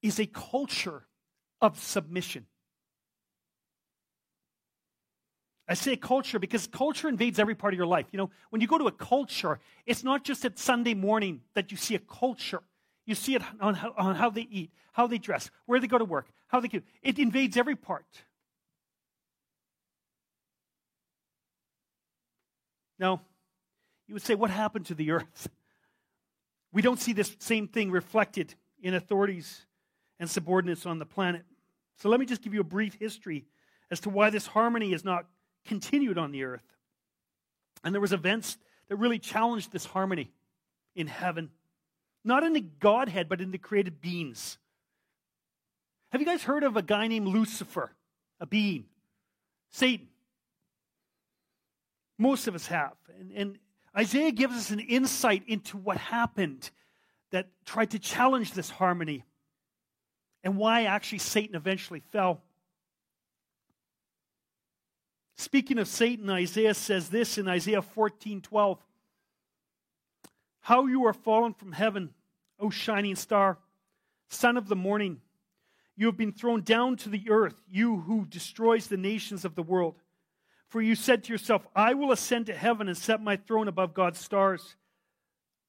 is 0.00 0.18
a 0.18 0.26
culture 0.26 1.04
of 1.60 1.78
submission. 1.78 2.46
I 5.68 5.74
say 5.74 5.96
culture 5.96 6.38
because 6.38 6.66
culture 6.66 7.08
invades 7.08 7.38
every 7.38 7.54
part 7.54 7.74
of 7.74 7.76
your 7.76 7.86
life. 7.86 8.06
You 8.10 8.16
know, 8.16 8.30
when 8.48 8.62
you 8.62 8.66
go 8.66 8.78
to 8.78 8.86
a 8.86 8.92
culture, 8.92 9.60
it's 9.84 10.02
not 10.02 10.24
just 10.24 10.46
at 10.46 10.58
Sunday 10.58 10.94
morning 10.94 11.42
that 11.52 11.70
you 11.70 11.76
see 11.76 11.94
a 11.94 11.98
culture. 11.98 12.62
You 13.04 13.14
see 13.14 13.34
it 13.34 13.42
on 13.60 13.74
how, 13.74 13.92
on 13.98 14.14
how 14.14 14.30
they 14.30 14.48
eat, 14.50 14.70
how 14.92 15.06
they 15.06 15.18
dress, 15.18 15.50
where 15.66 15.78
they 15.78 15.86
go 15.86 15.98
to 15.98 16.06
work, 16.06 16.28
how 16.48 16.60
they 16.60 16.68
do. 16.68 16.82
It 17.02 17.18
invades 17.18 17.56
every 17.56 17.76
part. 17.76 18.06
Now, 22.98 23.20
you 24.06 24.14
would 24.14 24.22
say, 24.22 24.34
what 24.34 24.50
happened 24.50 24.86
to 24.86 24.94
the 24.94 25.12
earth? 25.12 25.48
We 26.70 26.82
don't 26.82 27.00
see 27.00 27.14
this 27.14 27.34
same 27.38 27.66
thing 27.66 27.90
reflected 27.90 28.54
in 28.82 28.92
authorities 28.92 29.64
and 30.20 30.28
subordinates 30.28 30.84
on 30.84 30.98
the 30.98 31.06
planet. 31.06 31.46
So 31.96 32.10
let 32.10 32.20
me 32.20 32.26
just 32.26 32.42
give 32.42 32.52
you 32.52 32.60
a 32.60 32.64
brief 32.64 32.92
history 33.00 33.46
as 33.90 34.00
to 34.00 34.10
why 34.10 34.28
this 34.28 34.46
harmony 34.46 34.92
is 34.92 35.02
not 35.02 35.24
continued 35.64 36.18
on 36.18 36.30
the 36.30 36.44
earth. 36.44 36.76
And 37.82 37.94
there 37.94 38.02
was 38.02 38.12
events 38.12 38.58
that 38.88 38.96
really 38.96 39.18
challenged 39.18 39.72
this 39.72 39.86
harmony 39.86 40.30
in 40.94 41.06
heaven. 41.06 41.48
Not 42.22 42.44
in 42.44 42.52
the 42.52 42.60
Godhead, 42.60 43.30
but 43.30 43.40
in 43.40 43.50
the 43.50 43.58
created 43.58 44.02
beings. 44.02 44.58
Have 46.10 46.20
you 46.20 46.26
guys 46.26 46.42
heard 46.42 46.64
of 46.64 46.76
a 46.76 46.82
guy 46.82 47.06
named 47.06 47.28
Lucifer? 47.28 47.92
A 48.40 48.46
being. 48.46 48.84
Satan. 49.70 50.08
Most 52.18 52.48
of 52.48 52.54
us 52.54 52.66
have. 52.68 52.94
And, 53.18 53.32
and 53.32 53.58
Isaiah 53.96 54.32
gives 54.32 54.54
us 54.54 54.70
an 54.70 54.80
insight 54.80 55.44
into 55.46 55.76
what 55.76 55.96
happened 55.96 56.70
that 57.30 57.48
tried 57.64 57.90
to 57.90 57.98
challenge 57.98 58.52
this 58.52 58.70
harmony 58.70 59.24
and 60.42 60.56
why 60.56 60.84
actually 60.84 61.18
Satan 61.18 61.56
eventually 61.56 62.00
fell. 62.00 62.42
Speaking 65.36 65.78
of 65.78 65.86
Satan, 65.86 66.30
Isaiah 66.30 66.74
says 66.74 67.10
this 67.10 67.38
in 67.38 67.48
Isaiah 67.48 67.82
14 67.82 68.40
12. 68.40 68.78
How 70.60 70.86
you 70.86 71.06
are 71.06 71.12
fallen 71.12 71.54
from 71.54 71.72
heaven, 71.72 72.10
O 72.58 72.70
shining 72.70 73.14
star, 73.14 73.58
son 74.28 74.56
of 74.56 74.68
the 74.68 74.76
morning. 74.76 75.20
You 75.98 76.06
have 76.06 76.16
been 76.16 76.32
thrown 76.32 76.62
down 76.62 76.96
to 76.98 77.08
the 77.08 77.28
earth, 77.28 77.60
you 77.68 78.02
who 78.02 78.24
destroys 78.24 78.86
the 78.86 78.96
nations 78.96 79.44
of 79.44 79.56
the 79.56 79.64
world. 79.64 79.96
For 80.68 80.80
you 80.80 80.94
said 80.94 81.24
to 81.24 81.32
yourself, 81.32 81.66
I 81.74 81.94
will 81.94 82.12
ascend 82.12 82.46
to 82.46 82.54
heaven 82.54 82.86
and 82.86 82.96
set 82.96 83.20
my 83.20 83.34
throne 83.34 83.66
above 83.66 83.94
God's 83.94 84.20
stars. 84.20 84.76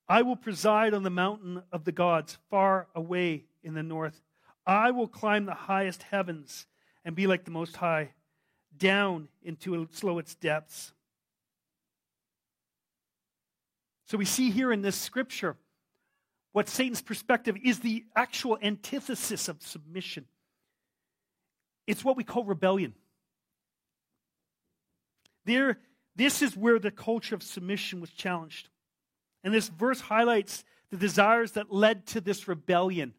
I 0.08 0.22
will 0.22 0.36
preside 0.36 0.94
on 0.94 1.02
the 1.02 1.10
mountain 1.10 1.64
of 1.72 1.84
the 1.84 1.92
gods, 1.92 2.38
far 2.52 2.90
away 2.94 3.46
in 3.64 3.74
the 3.74 3.82
north. 3.82 4.22
I 4.68 4.92
will 4.92 5.08
climb 5.08 5.48
the 5.48 5.56
highest 5.56 6.04
heavens 6.04 6.68
and 7.04 7.16
be 7.16 7.26
like 7.26 7.44
the 7.44 7.52
Most 7.52 7.76
High. 7.76 8.12
down 8.78 9.30
into 9.42 9.82
its 9.82 10.04
lowest 10.04 10.40
depths. 10.40 10.94
So 14.06 14.16
we 14.16 14.26
see 14.26 14.52
here 14.52 14.72
in 14.72 14.84
this 14.84 14.96
scripture 14.96 15.58
what 16.52 16.68
Satan's 16.68 17.02
perspective 17.02 17.58
is 17.64 17.80
the 17.80 18.06
actual 18.16 18.58
antithesis 18.62 19.48
of 19.48 19.62
submission. 19.62 20.26
It's 21.86 22.04
what 22.04 22.18
we 22.18 22.24
call 22.24 22.44
rebellion. 22.44 22.94
There, 25.46 25.80
this 26.16 26.42
is 26.42 26.56
where 26.56 26.80
the 26.80 26.92
culture 26.92 27.36
of 27.36 27.44
submission 27.44 28.02
was 28.02 28.12
challenged. 28.12 28.70
And 29.44 29.54
this 29.54 29.70
verse 29.70 30.02
highlights 30.02 30.64
the 30.92 30.98
desires 30.98 31.54
that 31.54 31.72
led 31.72 32.08
to 32.08 32.22
this 32.22 32.48
rebellion 32.48 33.14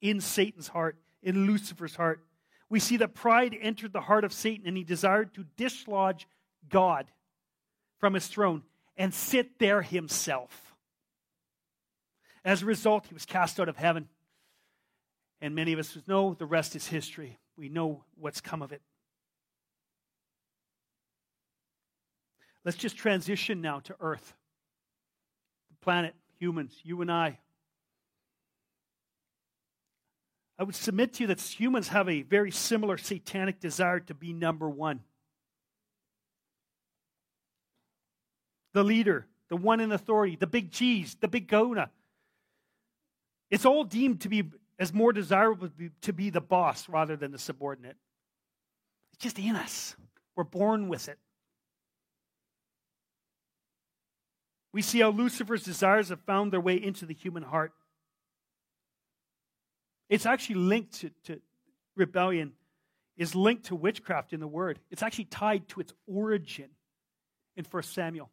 in 0.00 0.20
Satan's 0.20 0.68
heart, 0.68 0.96
in 1.22 1.46
Lucifer's 1.46 1.96
heart. 1.96 2.24
We 2.68 2.80
see 2.80 2.96
that 2.98 3.14
pride 3.14 3.56
entered 3.60 3.92
the 3.92 4.00
heart 4.00 4.24
of 4.24 4.32
Satan 4.32 4.66
and 4.66 4.76
he 4.76 4.84
desired 4.84 5.34
to 5.34 5.44
dislodge 5.56 6.26
God 6.68 7.06
from 7.98 8.14
his 8.14 8.26
throne 8.26 8.62
and 8.96 9.12
sit 9.12 9.58
there 9.58 9.82
himself. 9.82 10.63
As 12.44 12.62
a 12.62 12.66
result, 12.66 13.06
he 13.06 13.14
was 13.14 13.24
cast 13.24 13.58
out 13.58 13.68
of 13.68 13.76
heaven. 13.76 14.08
And 15.40 15.54
many 15.54 15.72
of 15.72 15.78
us 15.78 15.96
know 16.06 16.34
the 16.34 16.46
rest 16.46 16.76
is 16.76 16.86
history. 16.86 17.38
We 17.56 17.68
know 17.68 18.04
what's 18.16 18.40
come 18.40 18.62
of 18.62 18.72
it. 18.72 18.82
Let's 22.64 22.76
just 22.78 22.96
transition 22.96 23.60
now 23.60 23.80
to 23.80 23.96
Earth, 24.00 24.34
the 25.70 25.76
planet, 25.84 26.14
humans, 26.38 26.74
you 26.82 27.02
and 27.02 27.12
I. 27.12 27.38
I 30.58 30.62
would 30.62 30.74
submit 30.74 31.14
to 31.14 31.24
you 31.24 31.26
that 31.28 31.40
humans 31.40 31.88
have 31.88 32.08
a 32.08 32.22
very 32.22 32.50
similar 32.50 32.96
satanic 32.96 33.60
desire 33.60 34.00
to 34.00 34.14
be 34.14 34.32
number 34.32 34.70
one. 34.70 35.00
The 38.72 38.84
leader, 38.84 39.26
the 39.48 39.56
one 39.56 39.80
in 39.80 39.92
authority, 39.92 40.36
the 40.36 40.46
big 40.46 40.70
cheese, 40.70 41.16
the 41.20 41.28
big 41.28 41.48
kahuna. 41.48 41.90
It's 43.54 43.64
all 43.64 43.84
deemed 43.84 44.22
to 44.22 44.28
be 44.28 44.50
as 44.80 44.92
more 44.92 45.12
desirable 45.12 45.70
to 46.00 46.12
be 46.12 46.28
the 46.28 46.40
boss 46.40 46.88
rather 46.88 47.14
than 47.14 47.30
the 47.30 47.38
subordinate. 47.38 47.96
It's 49.12 49.22
just 49.22 49.38
in 49.38 49.54
us. 49.54 49.94
We're 50.34 50.42
born 50.42 50.88
with 50.88 51.08
it. 51.08 51.20
We 54.72 54.82
see 54.82 54.98
how 54.98 55.10
Lucifer's 55.10 55.62
desires 55.62 56.08
have 56.08 56.18
found 56.22 56.52
their 56.52 56.60
way 56.60 56.82
into 56.82 57.06
the 57.06 57.14
human 57.14 57.44
heart. 57.44 57.72
It's 60.08 60.26
actually 60.26 60.56
linked 60.56 60.94
to, 61.02 61.10
to 61.26 61.40
rebellion, 61.94 62.54
is 63.16 63.36
linked 63.36 63.66
to 63.66 63.76
witchcraft 63.76 64.32
in 64.32 64.40
the 64.40 64.48
word. 64.48 64.80
It's 64.90 65.04
actually 65.04 65.26
tied 65.26 65.68
to 65.68 65.80
its 65.80 65.92
origin 66.08 66.70
in 67.54 67.64
1 67.70 67.82
Samuel. 67.84 68.30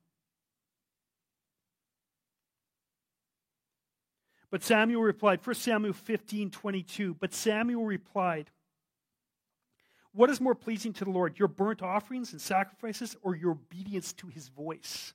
But 4.52 4.64
Samuel 4.64 5.02
replied, 5.02 5.40
1 5.46 5.56
Samuel 5.56 5.94
15, 5.94 6.52
22. 6.52 7.16
But 7.16 7.34
Samuel 7.34 7.86
replied, 7.86 8.52
What 10.12 10.30
is 10.30 10.42
more 10.42 10.54
pleasing 10.54 10.92
to 10.94 11.06
the 11.06 11.12
Lord, 11.12 11.40
your 11.40 11.48
burnt 11.48 11.82
offerings 11.82 12.34
and 12.34 12.42
sacrifices, 12.42 13.16
or 13.22 13.36
your 13.36 13.52
obedience 13.52 14.12
to 14.14 14.28
his 14.28 14.50
voice? 14.50 15.14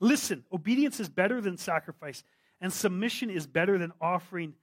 Listen, 0.00 0.44
obedience 0.52 0.98
is 0.98 1.08
better 1.08 1.40
than 1.40 1.56
sacrifice, 1.56 2.24
and 2.60 2.72
submission 2.72 3.30
is 3.30 3.46
better 3.46 3.78
than 3.78 3.92
offering 4.00 4.54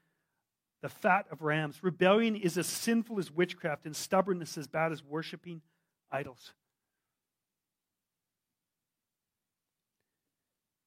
the 0.81 0.89
fat 0.89 1.27
of 1.31 1.41
rams. 1.41 1.81
Rebellion 1.81 2.35
is 2.35 2.57
as 2.57 2.67
sinful 2.67 3.19
as 3.19 3.31
witchcraft, 3.31 3.85
and 3.85 3.95
stubbornness 3.95 4.57
as 4.57 4.67
bad 4.67 4.91
as 4.91 5.01
worshiping 5.01 5.61
idols. 6.11 6.51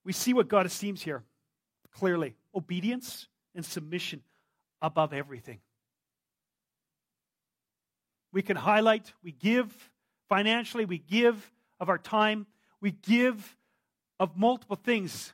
We 0.04 0.12
see 0.12 0.34
what 0.34 0.48
God 0.48 0.66
esteems 0.66 1.00
here 1.00 1.22
clearly 1.94 2.34
obedience 2.54 3.28
and 3.54 3.64
submission 3.64 4.22
above 4.82 5.12
everything. 5.12 5.60
We 8.32 8.42
can 8.42 8.56
highlight, 8.56 9.12
we 9.22 9.30
give 9.30 9.72
financially, 10.28 10.84
we 10.84 10.98
give 10.98 11.52
of 11.78 11.88
our 11.88 11.98
time, 11.98 12.46
we 12.80 12.90
give 12.90 13.56
of 14.18 14.36
multiple 14.36 14.76
things. 14.76 15.32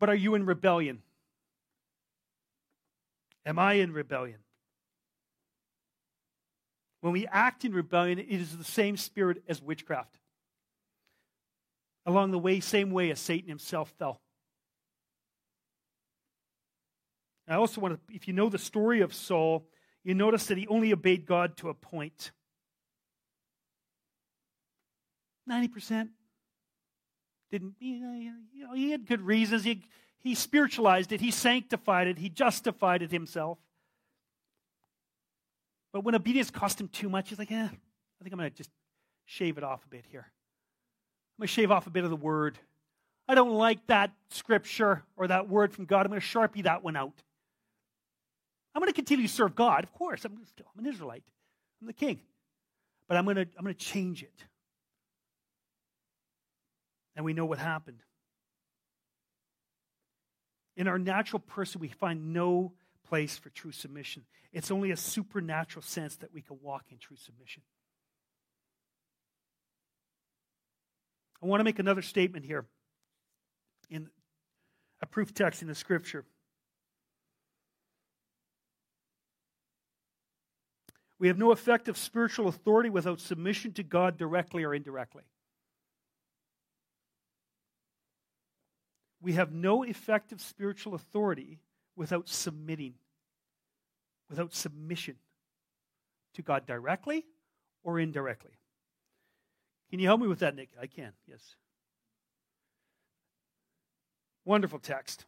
But 0.00 0.08
are 0.08 0.14
you 0.14 0.34
in 0.34 0.46
rebellion? 0.46 1.02
Am 3.44 3.58
I 3.58 3.74
in 3.74 3.92
rebellion? 3.92 4.38
When 7.02 7.12
we 7.12 7.26
act 7.26 7.66
in 7.66 7.74
rebellion, 7.74 8.18
it 8.18 8.30
is 8.30 8.56
the 8.56 8.64
same 8.64 8.96
spirit 8.96 9.42
as 9.46 9.60
witchcraft. 9.60 10.18
Along 12.06 12.30
the 12.30 12.38
way, 12.38 12.60
same 12.60 12.92
way 12.92 13.10
as 13.10 13.20
Satan 13.20 13.48
himself 13.48 13.92
fell. 13.98 14.21
I 17.48 17.54
also 17.54 17.80
want 17.80 17.94
to, 17.94 18.14
if 18.14 18.28
you 18.28 18.34
know 18.34 18.48
the 18.48 18.58
story 18.58 19.00
of 19.00 19.12
Saul, 19.12 19.66
you 20.04 20.14
notice 20.14 20.46
that 20.46 20.58
he 20.58 20.66
only 20.68 20.92
obeyed 20.92 21.26
God 21.26 21.56
to 21.58 21.68
a 21.68 21.74
point. 21.74 22.30
90%. 25.48 26.08
Didn't, 27.50 27.74
you 27.80 28.00
know, 28.00 28.74
he 28.74 28.90
had 28.90 29.06
good 29.06 29.20
reasons. 29.20 29.64
He, 29.64 29.82
he 30.20 30.34
spiritualized 30.34 31.12
it, 31.12 31.20
he 31.20 31.30
sanctified 31.30 32.06
it, 32.06 32.18
he 32.18 32.28
justified 32.28 33.02
it 33.02 33.10
himself. 33.10 33.58
But 35.92 36.04
when 36.04 36.14
obedience 36.14 36.50
cost 36.50 36.80
him 36.80 36.88
too 36.88 37.10
much, 37.10 37.28
he's 37.28 37.38
like, 37.38 37.50
eh, 37.50 37.64
I 37.64 37.68
think 38.24 38.32
I'm 38.32 38.38
going 38.38 38.50
to 38.50 38.56
just 38.56 38.70
shave 39.26 39.58
it 39.58 39.64
off 39.64 39.84
a 39.84 39.88
bit 39.88 40.04
here. 40.10 40.26
I'm 40.26 41.42
going 41.42 41.48
to 41.48 41.52
shave 41.52 41.70
off 41.70 41.86
a 41.86 41.90
bit 41.90 42.04
of 42.04 42.10
the 42.10 42.16
word. 42.16 42.58
I 43.28 43.34
don't 43.34 43.52
like 43.52 43.86
that 43.88 44.12
scripture 44.30 45.02
or 45.16 45.26
that 45.28 45.48
word 45.48 45.72
from 45.72 45.84
God. 45.84 46.06
I'm 46.06 46.10
going 46.10 46.20
to 46.20 46.26
sharpie 46.26 46.64
that 46.64 46.82
one 46.82 46.96
out. 46.96 47.22
I'm 48.74 48.80
going 48.80 48.90
to 48.90 48.94
continue 48.94 49.26
to 49.26 49.32
serve 49.32 49.54
God, 49.54 49.84
of 49.84 49.92
course. 49.92 50.24
I'm, 50.24 50.38
still, 50.46 50.66
I'm 50.74 50.84
an 50.84 50.90
Israelite. 50.90 51.24
I'm 51.80 51.86
the 51.86 51.92
king. 51.92 52.20
But 53.08 53.16
I'm 53.16 53.24
going 53.24 53.36
to, 53.36 53.42
I'm 53.42 53.64
going 53.64 53.74
to 53.74 53.84
change 53.84 54.22
it. 54.22 54.44
And 57.14 57.24
we 57.24 57.34
know 57.34 57.44
what 57.44 57.58
happened. 57.58 58.02
In 60.76 60.88
our 60.88 60.98
natural 60.98 61.40
person, 61.40 61.80
we 61.80 61.88
find 61.88 62.32
no 62.32 62.72
place 63.06 63.36
for 63.36 63.50
true 63.50 63.72
submission. 63.72 64.24
It's 64.52 64.70
only 64.70 64.90
a 64.90 64.96
supernatural 64.96 65.82
sense 65.82 66.16
that 66.16 66.32
we 66.32 66.40
can 66.40 66.58
walk 66.62 66.84
in 66.90 66.98
true 66.98 67.16
submission. 67.16 67.62
I 71.42 71.46
want 71.46 71.60
to 71.60 71.64
make 71.64 71.78
another 71.78 72.02
statement 72.02 72.46
here 72.46 72.64
in 73.90 74.08
a 75.02 75.06
proof 75.06 75.34
text 75.34 75.60
in 75.60 75.68
the 75.68 75.74
scripture. 75.74 76.24
We 81.22 81.28
have 81.28 81.38
no 81.38 81.52
effective 81.52 81.96
spiritual 81.96 82.48
authority 82.48 82.90
without 82.90 83.20
submission 83.20 83.72
to 83.74 83.82
God 83.82 84.18
directly 84.18 84.64
or 84.64 84.74
indirectly. 84.74 85.22
we 89.22 89.34
have 89.34 89.52
no 89.52 89.84
effective 89.84 90.40
spiritual 90.40 90.94
authority 90.94 91.60
without 91.96 92.28
submitting, 92.28 92.94
without 94.28 94.52
submission 94.52 95.14
to 96.34 96.42
God 96.42 96.66
directly 96.66 97.24
or 97.84 98.00
indirectly. 98.00 98.58
Can 99.90 100.00
you 100.00 100.06
help 100.06 100.20
me 100.20 100.26
with 100.26 100.40
that, 100.40 100.56
Nick? 100.56 100.70
I 100.80 100.86
can, 100.86 101.12
yes. 101.28 101.54
Wonderful 104.44 104.80
text. 104.80 105.24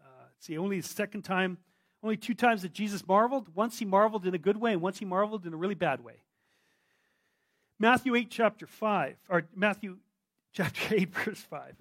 Uh, 0.00 0.26
the 0.46 0.58
only 0.58 0.80
second 0.80 1.22
time, 1.22 1.58
only 2.04 2.18
two 2.18 2.34
times 2.34 2.62
that 2.62 2.74
Jesus 2.74 3.08
marveled. 3.08 3.48
Once 3.54 3.78
he 3.78 3.84
marveled 3.86 4.26
in 4.26 4.34
a 4.34 4.38
good 4.38 4.58
way, 4.58 4.72
and 4.72 4.82
once 4.82 4.98
he 4.98 5.06
marveled 5.06 5.46
in 5.46 5.54
a 5.54 5.56
really 5.56 5.74
bad 5.74 6.04
way. 6.04 6.22
Matthew 7.78 8.14
8, 8.14 8.28
chapter 8.30 8.66
5, 8.66 9.16
or 9.30 9.44
Matthew 9.56 9.96
chapter 10.52 10.94
8, 10.94 11.08
verse 11.24 11.40
5. 11.40 11.74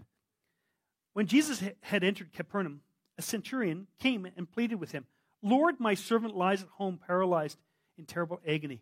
When 1.11 1.27
Jesus 1.27 1.61
had 1.81 2.03
entered 2.03 2.31
Capernaum, 2.31 2.81
a 3.17 3.21
centurion 3.21 3.87
came 3.99 4.25
and 4.35 4.49
pleaded 4.49 4.79
with 4.79 4.93
him, 4.93 5.05
Lord, 5.43 5.79
my 5.79 5.93
servant 5.93 6.35
lies 6.35 6.63
at 6.63 6.69
home 6.69 6.99
paralyzed 7.05 7.59
in 7.97 8.05
terrible 8.05 8.39
agony. 8.47 8.81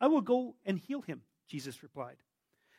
I 0.00 0.08
will 0.08 0.20
go 0.20 0.56
and 0.66 0.78
heal 0.78 1.00
him, 1.00 1.22
Jesus 1.48 1.82
replied. 1.82 2.16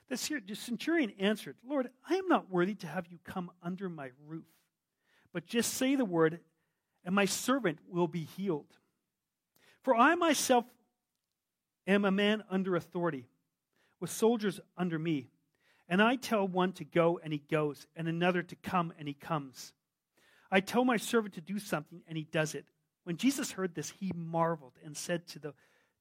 The 0.09 0.17
centurion 0.17 1.13
answered, 1.19 1.55
Lord, 1.67 1.89
I 2.07 2.15
am 2.15 2.27
not 2.27 2.51
worthy 2.51 2.75
to 2.75 2.87
have 2.87 3.07
you 3.07 3.17
come 3.23 3.49
under 3.63 3.89
my 3.89 4.11
roof, 4.27 4.45
but 5.33 5.45
just 5.45 5.73
say 5.73 5.95
the 5.95 6.05
word, 6.05 6.39
and 7.05 7.13
my 7.15 7.25
servant 7.25 7.79
will 7.89 8.07
be 8.07 8.23
healed. 8.23 8.77
For 9.83 9.95
I 9.95 10.15
myself 10.15 10.65
am 11.87 12.05
a 12.05 12.11
man 12.11 12.43
under 12.49 12.75
authority, 12.75 13.25
with 13.99 14.09
soldiers 14.09 14.59
under 14.77 14.99
me. 14.99 15.29
And 15.89 16.01
I 16.01 16.17
tell 16.17 16.47
one 16.47 16.73
to 16.73 16.83
go, 16.83 17.19
and 17.23 17.31
he 17.31 17.41
goes, 17.49 17.87
and 17.95 18.07
another 18.07 18.43
to 18.43 18.55
come, 18.57 18.93
and 18.99 19.07
he 19.07 19.13
comes. 19.13 19.71
I 20.51 20.59
tell 20.59 20.83
my 20.83 20.97
servant 20.97 21.35
to 21.35 21.41
do 21.41 21.59
something, 21.59 22.01
and 22.07 22.17
he 22.17 22.25
does 22.25 22.55
it. 22.55 22.65
When 23.05 23.15
Jesus 23.15 23.51
heard 23.51 23.73
this, 23.73 23.93
he 23.99 24.11
marveled 24.13 24.73
and 24.83 24.95
said 24.95 25.27
to, 25.27 25.39
the, 25.39 25.53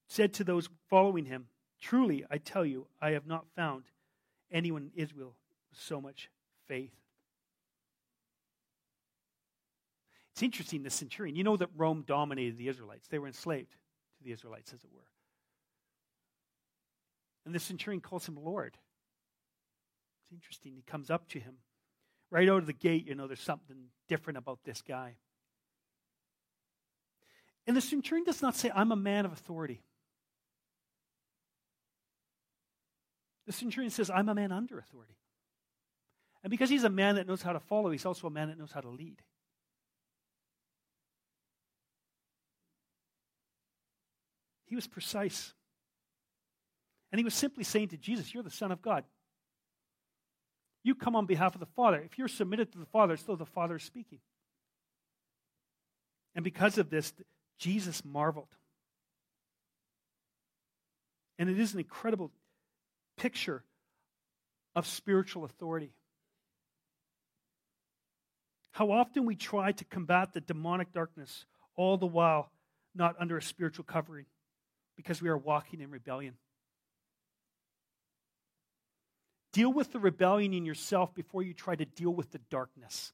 said 0.08 0.34
to 0.34 0.44
those 0.44 0.68
following 0.90 1.24
him, 1.24 1.46
Truly, 1.80 2.24
I 2.28 2.38
tell 2.38 2.64
you, 2.64 2.88
I 3.00 3.10
have 3.10 3.26
not 3.26 3.46
found 3.54 3.84
anyone 4.50 4.90
in 4.92 5.00
Israel 5.00 5.36
with 5.70 5.78
so 5.78 6.00
much 6.00 6.30
faith. 6.66 6.94
It's 10.36 10.42
interesting, 10.42 10.82
the 10.82 10.90
centurion. 10.90 11.34
You 11.34 11.44
know 11.44 11.56
that 11.56 11.70
Rome 11.74 12.04
dominated 12.06 12.58
the 12.58 12.68
Israelites, 12.68 13.08
they 13.08 13.18
were 13.18 13.26
enslaved 13.26 13.70
to 13.70 14.24
the 14.24 14.32
Israelites, 14.32 14.70
as 14.74 14.84
it 14.84 14.90
were. 14.94 15.08
And 17.46 17.54
the 17.54 17.58
centurion 17.58 18.02
calls 18.02 18.28
him 18.28 18.36
Lord. 18.36 18.76
It's 20.20 20.32
interesting. 20.34 20.74
He 20.76 20.82
comes 20.82 21.10
up 21.10 21.26
to 21.28 21.40
him. 21.40 21.54
Right 22.30 22.50
out 22.50 22.58
of 22.58 22.66
the 22.66 22.74
gate, 22.74 23.06
you 23.06 23.14
know, 23.14 23.26
there's 23.26 23.40
something 23.40 23.76
different 24.08 24.36
about 24.36 24.58
this 24.62 24.82
guy. 24.86 25.14
And 27.66 27.74
the 27.74 27.80
centurion 27.80 28.26
does 28.26 28.42
not 28.42 28.56
say, 28.56 28.70
I'm 28.74 28.92
a 28.92 28.96
man 28.96 29.24
of 29.24 29.32
authority. 29.32 29.80
The 33.46 33.52
centurion 33.52 33.90
says, 33.90 34.10
I'm 34.10 34.28
a 34.28 34.34
man 34.34 34.52
under 34.52 34.78
authority. 34.78 35.16
And 36.42 36.50
because 36.50 36.68
he's 36.68 36.84
a 36.84 36.90
man 36.90 37.14
that 37.14 37.26
knows 37.26 37.40
how 37.40 37.54
to 37.54 37.60
follow, 37.60 37.88
he's 37.90 38.04
also 38.04 38.26
a 38.26 38.30
man 38.30 38.48
that 38.48 38.58
knows 38.58 38.72
how 38.72 38.82
to 38.82 38.90
lead. 38.90 39.22
He 44.66 44.74
was 44.74 44.86
precise. 44.86 45.52
And 47.10 47.18
he 47.18 47.24
was 47.24 47.34
simply 47.34 47.64
saying 47.64 47.88
to 47.88 47.96
Jesus, 47.96 48.34
You're 48.34 48.42
the 48.42 48.50
Son 48.50 48.72
of 48.72 48.82
God. 48.82 49.04
You 50.82 50.94
come 50.94 51.16
on 51.16 51.26
behalf 51.26 51.54
of 51.54 51.60
the 51.60 51.66
Father. 51.66 52.00
If 52.04 52.18
you're 52.18 52.28
submitted 52.28 52.72
to 52.72 52.78
the 52.78 52.86
Father, 52.86 53.14
it's 53.14 53.22
still 53.22 53.36
the 53.36 53.46
Father 53.46 53.76
is 53.76 53.82
speaking. 53.82 54.20
And 56.34 56.44
because 56.44 56.78
of 56.78 56.90
this, 56.90 57.12
Jesus 57.58 58.04
marveled. 58.04 58.54
And 61.38 61.48
it 61.48 61.58
is 61.58 61.72
an 61.72 61.80
incredible 61.80 62.30
picture 63.16 63.64
of 64.74 64.86
spiritual 64.86 65.44
authority. 65.44 65.92
How 68.72 68.90
often 68.90 69.24
we 69.24 69.36
try 69.36 69.72
to 69.72 69.84
combat 69.86 70.34
the 70.34 70.40
demonic 70.40 70.92
darkness, 70.92 71.46
all 71.76 71.96
the 71.96 72.06
while 72.06 72.50
not 72.94 73.16
under 73.18 73.38
a 73.38 73.42
spiritual 73.42 73.84
covering, 73.84 74.26
because 74.96 75.20
we 75.20 75.28
are 75.28 75.36
walking 75.36 75.80
in 75.80 75.90
rebellion. 75.90 76.34
Deal 79.52 79.72
with 79.72 79.92
the 79.92 79.98
rebellion 79.98 80.52
in 80.52 80.66
yourself 80.66 81.14
before 81.14 81.42
you 81.42 81.54
try 81.54 81.74
to 81.74 81.84
deal 81.84 82.10
with 82.10 82.30
the 82.30 82.40
darkness. 82.50 83.12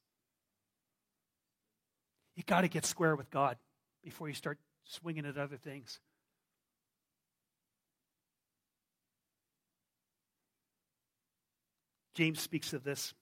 You 2.36 2.42
got 2.44 2.62
to 2.62 2.68
get 2.68 2.84
square 2.84 3.14
with 3.14 3.30
God 3.30 3.56
before 4.02 4.28
you 4.28 4.34
start 4.34 4.58
swinging 4.84 5.26
at 5.26 5.38
other 5.38 5.56
things. 5.56 6.00
James 12.14 12.40
speaks 12.40 12.72
of 12.72 12.84
this. 12.84 13.14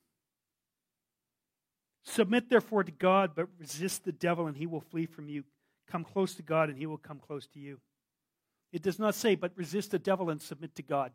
Submit 2.05 2.49
therefore 2.49 2.83
to 2.83 2.93
God, 2.93 3.33
but 3.35 3.49
resist 3.59 4.05
the 4.05 4.13
devil, 4.13 4.47
and 4.47 4.57
he 4.57 4.67
will 4.67 4.81
flee 4.81 5.07
from 5.07 5.29
you. 5.29 5.45
Come 5.87 6.05
close 6.05 6.35
to 6.37 6.43
God, 6.43 6.69
and 6.69 6.79
he 6.79 6.87
will 6.87 6.99
come 6.99 7.19
close 7.19 7.47
to 7.49 7.61
you. 7.61 7.79
It 8.73 8.83
does 8.83 8.99
not 8.99 9.15
say, 9.15 9.35
but 9.35 9.53
resist 9.57 9.91
the 9.91 9.99
devil 9.99 10.31
and 10.31 10.41
submit 10.41 10.75
to 10.77 10.83
God. 10.83 11.13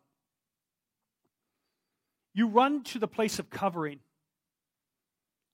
You 2.33 2.47
run 2.47 2.83
to 2.85 2.99
the 2.99 3.07
place 3.07 3.39
of 3.39 3.49
covering, 3.49 3.99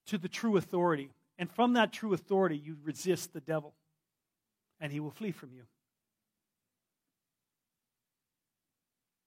to 0.06 0.18
the 0.18 0.28
true 0.28 0.56
authority. 0.56 1.10
And 1.38 1.50
from 1.50 1.74
that 1.74 1.92
true 1.92 2.12
authority, 2.12 2.56
you 2.56 2.76
resist 2.82 3.32
the 3.32 3.40
devil, 3.40 3.74
and 4.80 4.92
he 4.92 5.00
will 5.00 5.10
flee 5.10 5.30
from 5.30 5.50
you. 5.54 5.62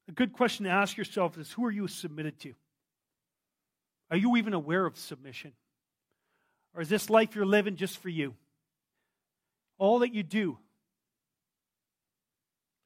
A 0.07 0.11
good 0.11 0.33
question 0.33 0.65
to 0.65 0.69
ask 0.69 0.97
yourself 0.97 1.38
is 1.38 1.51
who 1.51 1.65
are 1.65 1.71
you 1.71 1.88
submitted 1.88 2.39
to? 2.41 2.53
Are 4.11 4.17
you 4.17 4.35
even 4.38 4.53
aware 4.53 4.85
of 4.85 4.97
submission? 4.97 5.53
Or 6.75 6.81
is 6.81 6.89
this 6.89 7.09
life 7.09 7.35
you're 7.35 7.45
living 7.45 7.75
just 7.75 7.97
for 7.97 8.09
you? 8.09 8.35
All 9.77 9.99
that 9.99 10.13
you 10.13 10.23
do. 10.23 10.57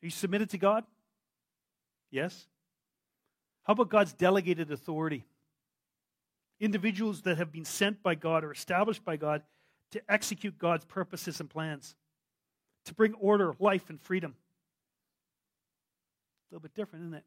Are 0.02 0.06
you 0.06 0.12
submitted 0.12 0.50
to 0.52 0.58
God? 0.58 0.84
Yes. 2.12 2.48
How 3.64 3.74
about 3.74 3.90
God's 3.90 4.14
delegated 4.14 4.72
authority? 4.72 5.26
Individuals 6.60 7.22
that 7.24 7.38
have 7.38 7.52
been 7.52 7.66
sent 7.66 8.02
by 8.02 8.16
God 8.16 8.44
or 8.44 8.52
established 8.52 9.04
by 9.04 9.18
God 9.18 9.44
to 9.92 10.02
execute 10.10 10.58
God's 10.58 10.86
purposes 10.86 11.40
and 11.40 11.50
plans, 11.50 11.96
to 12.86 12.94
bring 12.94 13.14
order, 13.16 13.54
life, 13.60 13.90
and 13.90 14.00
freedom. 14.02 14.36
A 16.52 16.56
little 16.56 16.62
bit 16.62 16.76
different, 16.76 17.06
isn't 17.06 17.16
it? 17.16 17.26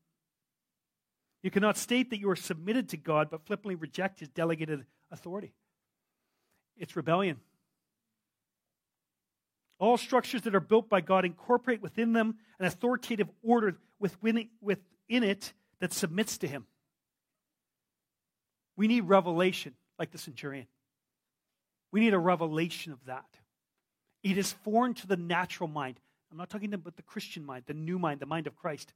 You 1.43 1.51
cannot 1.51 1.77
state 1.77 2.11
that 2.11 2.21
you 2.21 2.31
are 2.31 2.37
submitted 2.37 2.91
to 2.91 2.97
God, 2.97 3.29
but 3.31 3.45
flippantly 3.47 3.75
reject 3.75 4.21
his 4.21 4.29
delegated 4.29 4.85
authority. 5.11 5.53
It's 6.77 6.97
rebellion. 6.97 7.41
All 9.83 9.97
structures 9.97 10.43
that 10.43 10.55
are 10.55 10.61
built 10.61 10.89
by 10.89 11.01
God 11.01 11.25
incorporate 11.25 11.83
within 11.83 12.13
them 12.13 12.37
an 12.61 12.67
authoritative 12.67 13.29
order 13.43 13.77
within 13.99 14.49
it 15.09 15.53
that 15.81 15.93
submits 15.93 16.39
to 16.39 16.47
him. 16.47 16.67
We 18.77 18.87
need 18.87 19.01
revelation, 19.01 19.75
like 19.99 20.13
the 20.13 20.19
centurion. 20.19 20.69
We 21.91 21.99
need 21.99 22.15
a 22.15 22.19
revelation 22.19 22.93
of 22.93 23.05
that. 23.07 23.27
It 24.23 24.39
is 24.39 24.53
foreign 24.53 24.95
to 24.95 25.09
the 25.09 25.17
natural 25.17 25.69
mind. 25.69 25.99
I'm 26.31 26.39
not 26.39 26.49
talking 26.49 26.73
about 26.73 26.95
the 26.95 27.03
Christian 27.03 27.45
mind, 27.45 27.65
the 27.67 27.75
new 27.75 27.99
mind, 27.99 28.21
the 28.21 28.27
mind 28.27 28.47
of 28.47 28.55
Christ. 28.55 28.93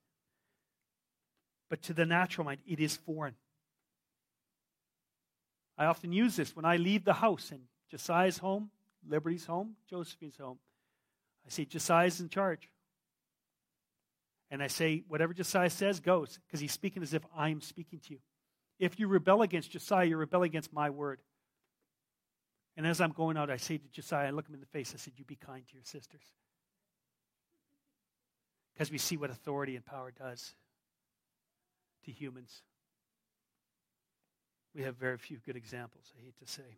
But 1.69 1.83
to 1.83 1.95
the 1.95 2.07
natural 2.07 2.45
mind, 2.45 2.61
it 2.65 2.79
is 2.79 2.95
foreign. 2.97 3.35
I 5.77 5.87
often 5.87 6.13
use 6.13 6.37
this 6.37 6.55
when 6.55 6.65
I 6.65 6.77
leave 6.77 7.05
the 7.05 7.15
house 7.15 7.51
and 7.51 7.63
Josiah's 7.91 8.39
home, 8.39 8.71
Liberty's 9.05 9.47
home, 9.47 9.75
Josephine's 9.91 10.37
home. 10.37 10.61
I 11.47 11.51
say, 11.51 11.65
Josiah's 11.65 12.21
in 12.21 12.29
charge. 12.29 12.69
And 14.51 14.63
I 14.63 14.67
say, 14.69 15.05
whatever 15.09 15.35
Josiah 15.35 15.71
says 15.71 16.01
goes, 16.01 16.39
because 16.47 16.61
he's 16.61 16.73
speaking 16.73 17.03
as 17.03 17.15
if 17.15 17.23
I'm 17.37 17.61
speaking 17.61 18.01
to 18.07 18.15
you. 18.15 18.19
If 18.79 18.99
you 18.99 19.09
rebel 19.09 19.43
against 19.43 19.71
Josiah, 19.71 20.07
you 20.07 20.17
rebel 20.17 20.43
against 20.43 20.73
my 20.73 20.91
word. 20.91 21.21
And 22.77 22.87
as 22.87 23.01
I'm 23.01 23.13
going 23.13 23.37
out, 23.37 23.51
I 23.51 23.57
say 23.57 23.79
to 23.79 23.89
Josiah, 23.89 24.29
I 24.29 24.31
look 24.31 24.49
him 24.49 24.55
in 24.55 24.61
the 24.61 24.67
face, 24.67 24.93
I 24.95 24.99
said, 24.99 25.15
You 25.17 25.25
be 25.25 25.37
kind 25.37 25.67
to 25.67 25.75
your 25.75 25.85
sisters. 25.85 26.23
Because 28.75 28.91
we 28.91 28.99
see 28.99 29.17
what 29.17 29.31
authority 29.31 29.77
and 29.77 29.85
power 29.85 30.13
does 30.17 30.55
to 32.05 32.13
humans. 32.13 32.63
We 34.75 34.83
have 34.83 34.97
very 34.97 35.17
few 35.17 35.39
good 35.39 35.57
examples, 35.57 36.13
I 36.19 36.23
hate 36.23 36.39
to 36.45 36.47
say. 36.47 36.77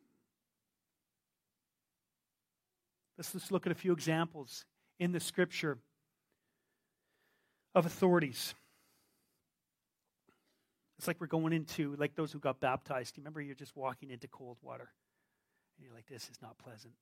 Let's 3.19 3.33
just 3.33 3.51
look 3.51 3.67
at 3.67 3.73
a 3.73 3.75
few 3.75 3.93
examples 3.93 4.65
in 5.01 5.11
the 5.11 5.19
scripture 5.19 5.79
of 7.75 7.85
authorities. 7.85 8.55
It's 10.99 11.07
like 11.07 11.21
we're 11.21 11.27
going 11.27 11.53
into, 11.53 11.97
like 11.97 12.15
those 12.15 12.33
who 12.33 12.39
got 12.39 12.61
baptized. 12.61 13.17
You 13.17 13.23
remember 13.23 13.41
you're 13.41 13.57
just 13.57 13.77
walking 13.77 14.11
into 14.11 14.29
cold 14.29 14.59
water. 14.63 14.89
And 15.77 15.85
you're 15.85 15.95
like, 15.95 16.07
this 16.07 16.31
is 16.31 16.41
not 16.41 16.59
pleasant. 16.59 16.95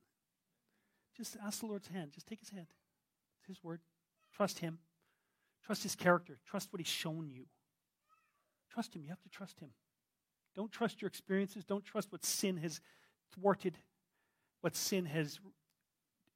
Just 1.16 1.37
ask 1.44 1.61
the 1.61 1.66
Lord's 1.66 1.88
hand. 1.88 2.12
Just 2.12 2.26
take 2.26 2.40
his 2.40 2.50
hand. 2.50 2.66
It's 3.40 3.48
his 3.48 3.62
word. 3.62 3.81
Trust 4.35 4.59
him. 4.59 4.79
Trust 5.64 5.83
his 5.83 5.94
character. 5.94 6.38
Trust 6.46 6.72
what 6.72 6.81
he's 6.81 6.88
shown 6.88 7.31
you. 7.31 7.44
Trust 8.70 8.94
him. 8.94 9.02
You 9.02 9.11
have 9.11 9.22
to 9.22 9.29
trust 9.29 9.61
him. 9.61 9.70
Don't 10.55 10.72
trust 10.72 11.02
your 11.02 11.09
experiences. 11.09 11.64
Don't 11.64 11.85
trust 11.85 12.12
what 12.12 12.24
sin 12.24 12.57
has 12.59 12.81
thwarted, 13.35 13.76
what 14.61 14.76
sin 14.76 15.07
has 15.07 15.40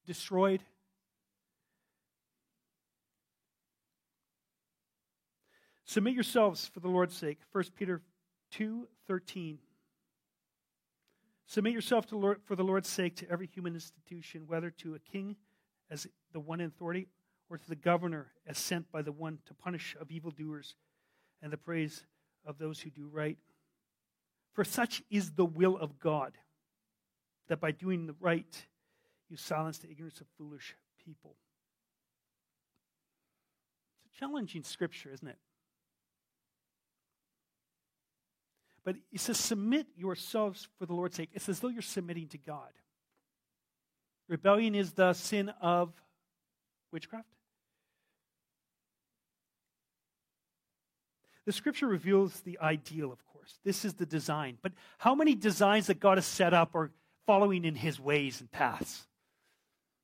destroyed. 0.06 0.62
Submit 5.84 6.14
yourselves 6.14 6.70
for 6.72 6.80
the 6.80 6.88
Lord's 6.88 7.16
sake. 7.16 7.40
1 7.52 7.64
Peter 7.76 8.00
2 8.52 8.86
13. 9.08 9.58
Submit 11.46 11.72
yourself 11.72 12.06
to 12.06 12.16
Lord, 12.16 12.40
for 12.44 12.54
the 12.54 12.62
Lord's 12.62 12.88
sake 12.88 13.16
to 13.16 13.28
every 13.28 13.48
human 13.48 13.74
institution, 13.74 14.44
whether 14.46 14.70
to 14.70 14.94
a 14.94 15.00
king 15.00 15.34
as 15.90 16.06
the 16.32 16.38
one 16.38 16.60
in 16.60 16.68
authority, 16.68 17.08
or 17.50 17.58
to 17.58 17.68
the 17.68 17.74
governor 17.74 18.28
as 18.46 18.56
sent 18.56 18.90
by 18.92 19.02
the 19.02 19.10
one 19.10 19.38
to 19.46 19.54
punish 19.54 19.96
of 20.00 20.12
evildoers 20.12 20.76
and 21.42 21.52
the 21.52 21.56
praise 21.56 22.06
of 22.46 22.58
those 22.58 22.80
who 22.80 22.90
do 22.90 23.08
right. 23.12 23.36
For 24.52 24.62
such 24.62 25.02
is 25.10 25.32
the 25.32 25.44
will 25.44 25.76
of 25.76 25.98
God, 25.98 26.38
that 27.48 27.60
by 27.60 27.72
doing 27.72 28.06
the 28.06 28.14
right, 28.20 28.66
you 29.30 29.36
silence 29.36 29.78
the 29.78 29.90
ignorance 29.90 30.20
of 30.20 30.26
foolish 30.36 30.74
people. 31.04 31.36
It's 34.04 34.16
a 34.16 34.18
challenging 34.18 34.64
scripture, 34.64 35.10
isn't 35.12 35.28
it? 35.28 35.38
But 38.84 38.96
it 39.12 39.20
says, 39.20 39.38
submit 39.38 39.86
yourselves 39.96 40.68
for 40.78 40.86
the 40.86 40.94
Lord's 40.94 41.16
sake. 41.16 41.30
It's 41.32 41.48
as 41.48 41.60
though 41.60 41.68
you're 41.68 41.82
submitting 41.82 42.28
to 42.28 42.38
God. 42.38 42.70
Rebellion 44.28 44.74
is 44.74 44.92
the 44.92 45.12
sin 45.12 45.50
of 45.60 45.92
witchcraft. 46.92 47.28
The 51.46 51.52
scripture 51.52 51.86
reveals 51.86 52.40
the 52.40 52.58
ideal, 52.60 53.12
of 53.12 53.24
course. 53.26 53.58
This 53.64 53.84
is 53.84 53.94
the 53.94 54.06
design. 54.06 54.58
But 54.62 54.72
how 54.98 55.14
many 55.14 55.34
designs 55.34 55.88
that 55.88 56.00
God 56.00 56.18
has 56.18 56.26
set 56.26 56.54
up 56.54 56.74
are 56.74 56.90
following 57.26 57.64
in 57.64 57.74
his 57.74 58.00
ways 58.00 58.40
and 58.40 58.50
paths? 58.50 59.06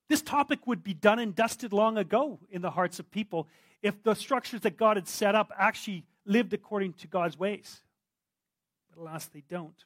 This 0.08 0.22
topic 0.22 0.66
would 0.66 0.84
be 0.84 0.94
done 0.94 1.18
and 1.18 1.34
dusted 1.34 1.72
long 1.72 1.98
ago 1.98 2.38
in 2.50 2.62
the 2.62 2.70
hearts 2.70 2.98
of 2.98 3.10
people 3.10 3.48
if 3.82 4.02
the 4.02 4.14
structures 4.14 4.60
that 4.60 4.76
God 4.76 4.96
had 4.96 5.08
set 5.08 5.34
up 5.34 5.52
actually 5.56 6.04
lived 6.24 6.52
according 6.52 6.94
to 6.94 7.06
God's 7.06 7.38
ways. 7.38 7.82
But 8.90 9.00
alas, 9.00 9.26
they 9.26 9.42
don't. 9.48 9.84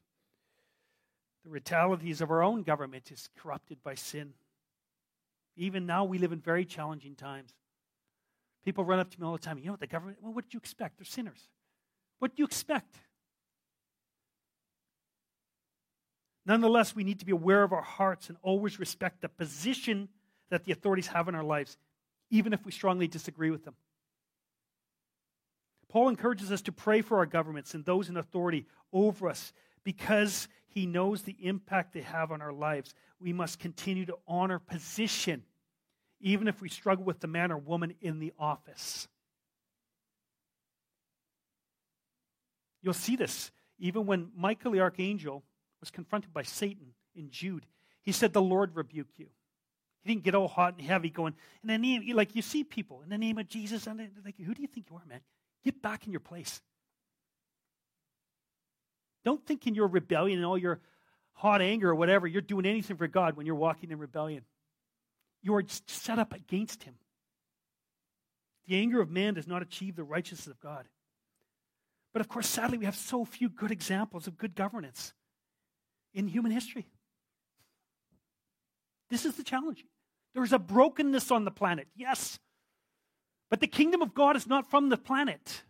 The 1.44 1.50
realities 1.50 2.20
of 2.20 2.30
our 2.30 2.42
own 2.42 2.62
government 2.62 3.10
is 3.10 3.30
corrupted 3.38 3.82
by 3.82 3.94
sin. 3.94 4.34
Even 5.56 5.86
now, 5.86 6.04
we 6.04 6.18
live 6.18 6.32
in 6.32 6.40
very 6.40 6.64
challenging 6.64 7.14
times. 7.14 7.52
People 8.64 8.84
run 8.84 8.98
up 8.98 9.10
to 9.10 9.20
me 9.20 9.26
all 9.26 9.32
the 9.32 9.38
time. 9.38 9.58
You 9.58 9.66
know 9.66 9.72
what 9.72 9.80
the 9.80 9.86
government? 9.86 10.18
Well, 10.20 10.32
what 10.32 10.44
do 10.44 10.54
you 10.54 10.58
expect? 10.58 10.98
They're 10.98 11.06
sinners. 11.06 11.48
What 12.18 12.36
do 12.36 12.42
you 12.42 12.46
expect? 12.46 12.96
Nonetheless, 16.46 16.94
we 16.94 17.04
need 17.04 17.20
to 17.20 17.26
be 17.26 17.32
aware 17.32 17.62
of 17.62 17.72
our 17.72 17.82
hearts 17.82 18.28
and 18.28 18.38
always 18.42 18.78
respect 18.78 19.20
the 19.20 19.28
position 19.28 20.08
that 20.50 20.64
the 20.64 20.72
authorities 20.72 21.06
have 21.08 21.28
in 21.28 21.34
our 21.34 21.44
lives, 21.44 21.76
even 22.30 22.52
if 22.52 22.64
we 22.64 22.72
strongly 22.72 23.06
disagree 23.06 23.50
with 23.50 23.64
them. 23.64 23.74
Paul 25.88 26.08
encourages 26.08 26.52
us 26.52 26.62
to 26.62 26.72
pray 26.72 27.02
for 27.02 27.18
our 27.18 27.26
governments 27.26 27.74
and 27.74 27.84
those 27.84 28.08
in 28.08 28.16
authority 28.16 28.66
over 28.92 29.28
us 29.28 29.52
because 29.84 30.48
he 30.68 30.86
knows 30.86 31.22
the 31.22 31.36
impact 31.40 31.92
they 31.92 32.02
have 32.02 32.30
on 32.30 32.40
our 32.40 32.52
lives. 32.52 32.94
We 33.18 33.32
must 33.32 33.58
continue 33.58 34.06
to 34.06 34.16
honor 34.26 34.60
position, 34.60 35.42
even 36.20 36.46
if 36.46 36.62
we 36.62 36.68
struggle 36.68 37.04
with 37.04 37.20
the 37.20 37.26
man 37.26 37.50
or 37.50 37.58
woman 37.58 37.94
in 38.00 38.20
the 38.20 38.32
office. 38.38 39.08
You'll 42.82 42.94
see 42.94 43.16
this 43.16 43.50
even 43.78 44.06
when 44.06 44.30
Michael 44.36 44.72
the 44.72 44.80
archangel 44.80 45.42
was 45.80 45.90
confronted 45.90 46.32
by 46.32 46.42
Satan 46.42 46.94
in 47.14 47.30
Jude. 47.30 47.66
He 48.02 48.12
said, 48.12 48.32
The 48.32 48.42
Lord 48.42 48.74
rebuke 48.74 49.08
you. 49.16 49.26
He 50.02 50.08
didn't 50.14 50.24
get 50.24 50.34
all 50.34 50.48
hot 50.48 50.74
and 50.78 50.86
heavy 50.86 51.10
going, 51.10 51.34
in 51.62 51.68
the 51.68 51.78
name, 51.78 52.04
like 52.14 52.34
you 52.34 52.42
see 52.42 52.64
people, 52.64 53.02
in 53.02 53.10
the 53.10 53.18
name 53.18 53.38
of 53.38 53.48
Jesus, 53.48 53.86
and 53.86 53.98
like, 54.24 54.36
who 54.38 54.54
do 54.54 54.62
you 54.62 54.68
think 54.68 54.86
you 54.88 54.96
are, 54.96 55.04
man? 55.06 55.20
Get 55.62 55.82
back 55.82 56.06
in 56.06 56.12
your 56.12 56.20
place. 56.20 56.62
Don't 59.24 59.44
think 59.44 59.66
in 59.66 59.74
your 59.74 59.88
rebellion 59.88 60.38
and 60.38 60.46
all 60.46 60.56
your 60.56 60.80
hot 61.34 61.60
anger 61.60 61.90
or 61.90 61.94
whatever, 61.94 62.26
you're 62.26 62.40
doing 62.40 62.64
anything 62.64 62.96
for 62.96 63.06
God 63.08 63.36
when 63.36 63.44
you're 63.44 63.54
walking 63.54 63.90
in 63.90 63.98
rebellion. 63.98 64.44
You 65.42 65.54
are 65.54 65.64
set 65.86 66.18
up 66.18 66.32
against 66.32 66.82
Him. 66.82 66.94
The 68.66 68.76
anger 68.76 69.02
of 69.02 69.10
man 69.10 69.34
does 69.34 69.46
not 69.46 69.60
achieve 69.60 69.96
the 69.96 70.04
righteousness 70.04 70.46
of 70.46 70.60
God. 70.60 70.86
But 72.12 72.20
of 72.20 72.28
course, 72.28 72.46
sadly, 72.46 72.78
we 72.78 72.86
have 72.86 72.96
so 72.96 73.24
few 73.24 73.50
good 73.50 73.70
examples 73.70 74.26
of 74.26 74.38
good 74.38 74.54
governance 74.54 75.12
in 76.14 76.28
human 76.28 76.52
history. 76.52 76.86
This 79.10 79.24
is 79.24 79.36
the 79.36 79.42
challenge. 79.42 79.84
There 80.34 80.44
is 80.44 80.52
a 80.52 80.58
brokenness 80.58 81.30
on 81.30 81.44
the 81.44 81.50
planet, 81.50 81.88
yes. 81.96 82.38
But 83.50 83.60
the 83.60 83.66
kingdom 83.66 84.02
of 84.02 84.14
God 84.14 84.36
is 84.36 84.46
not 84.46 84.70
from 84.70 84.88
the 84.88 84.96
planet. 84.96 85.62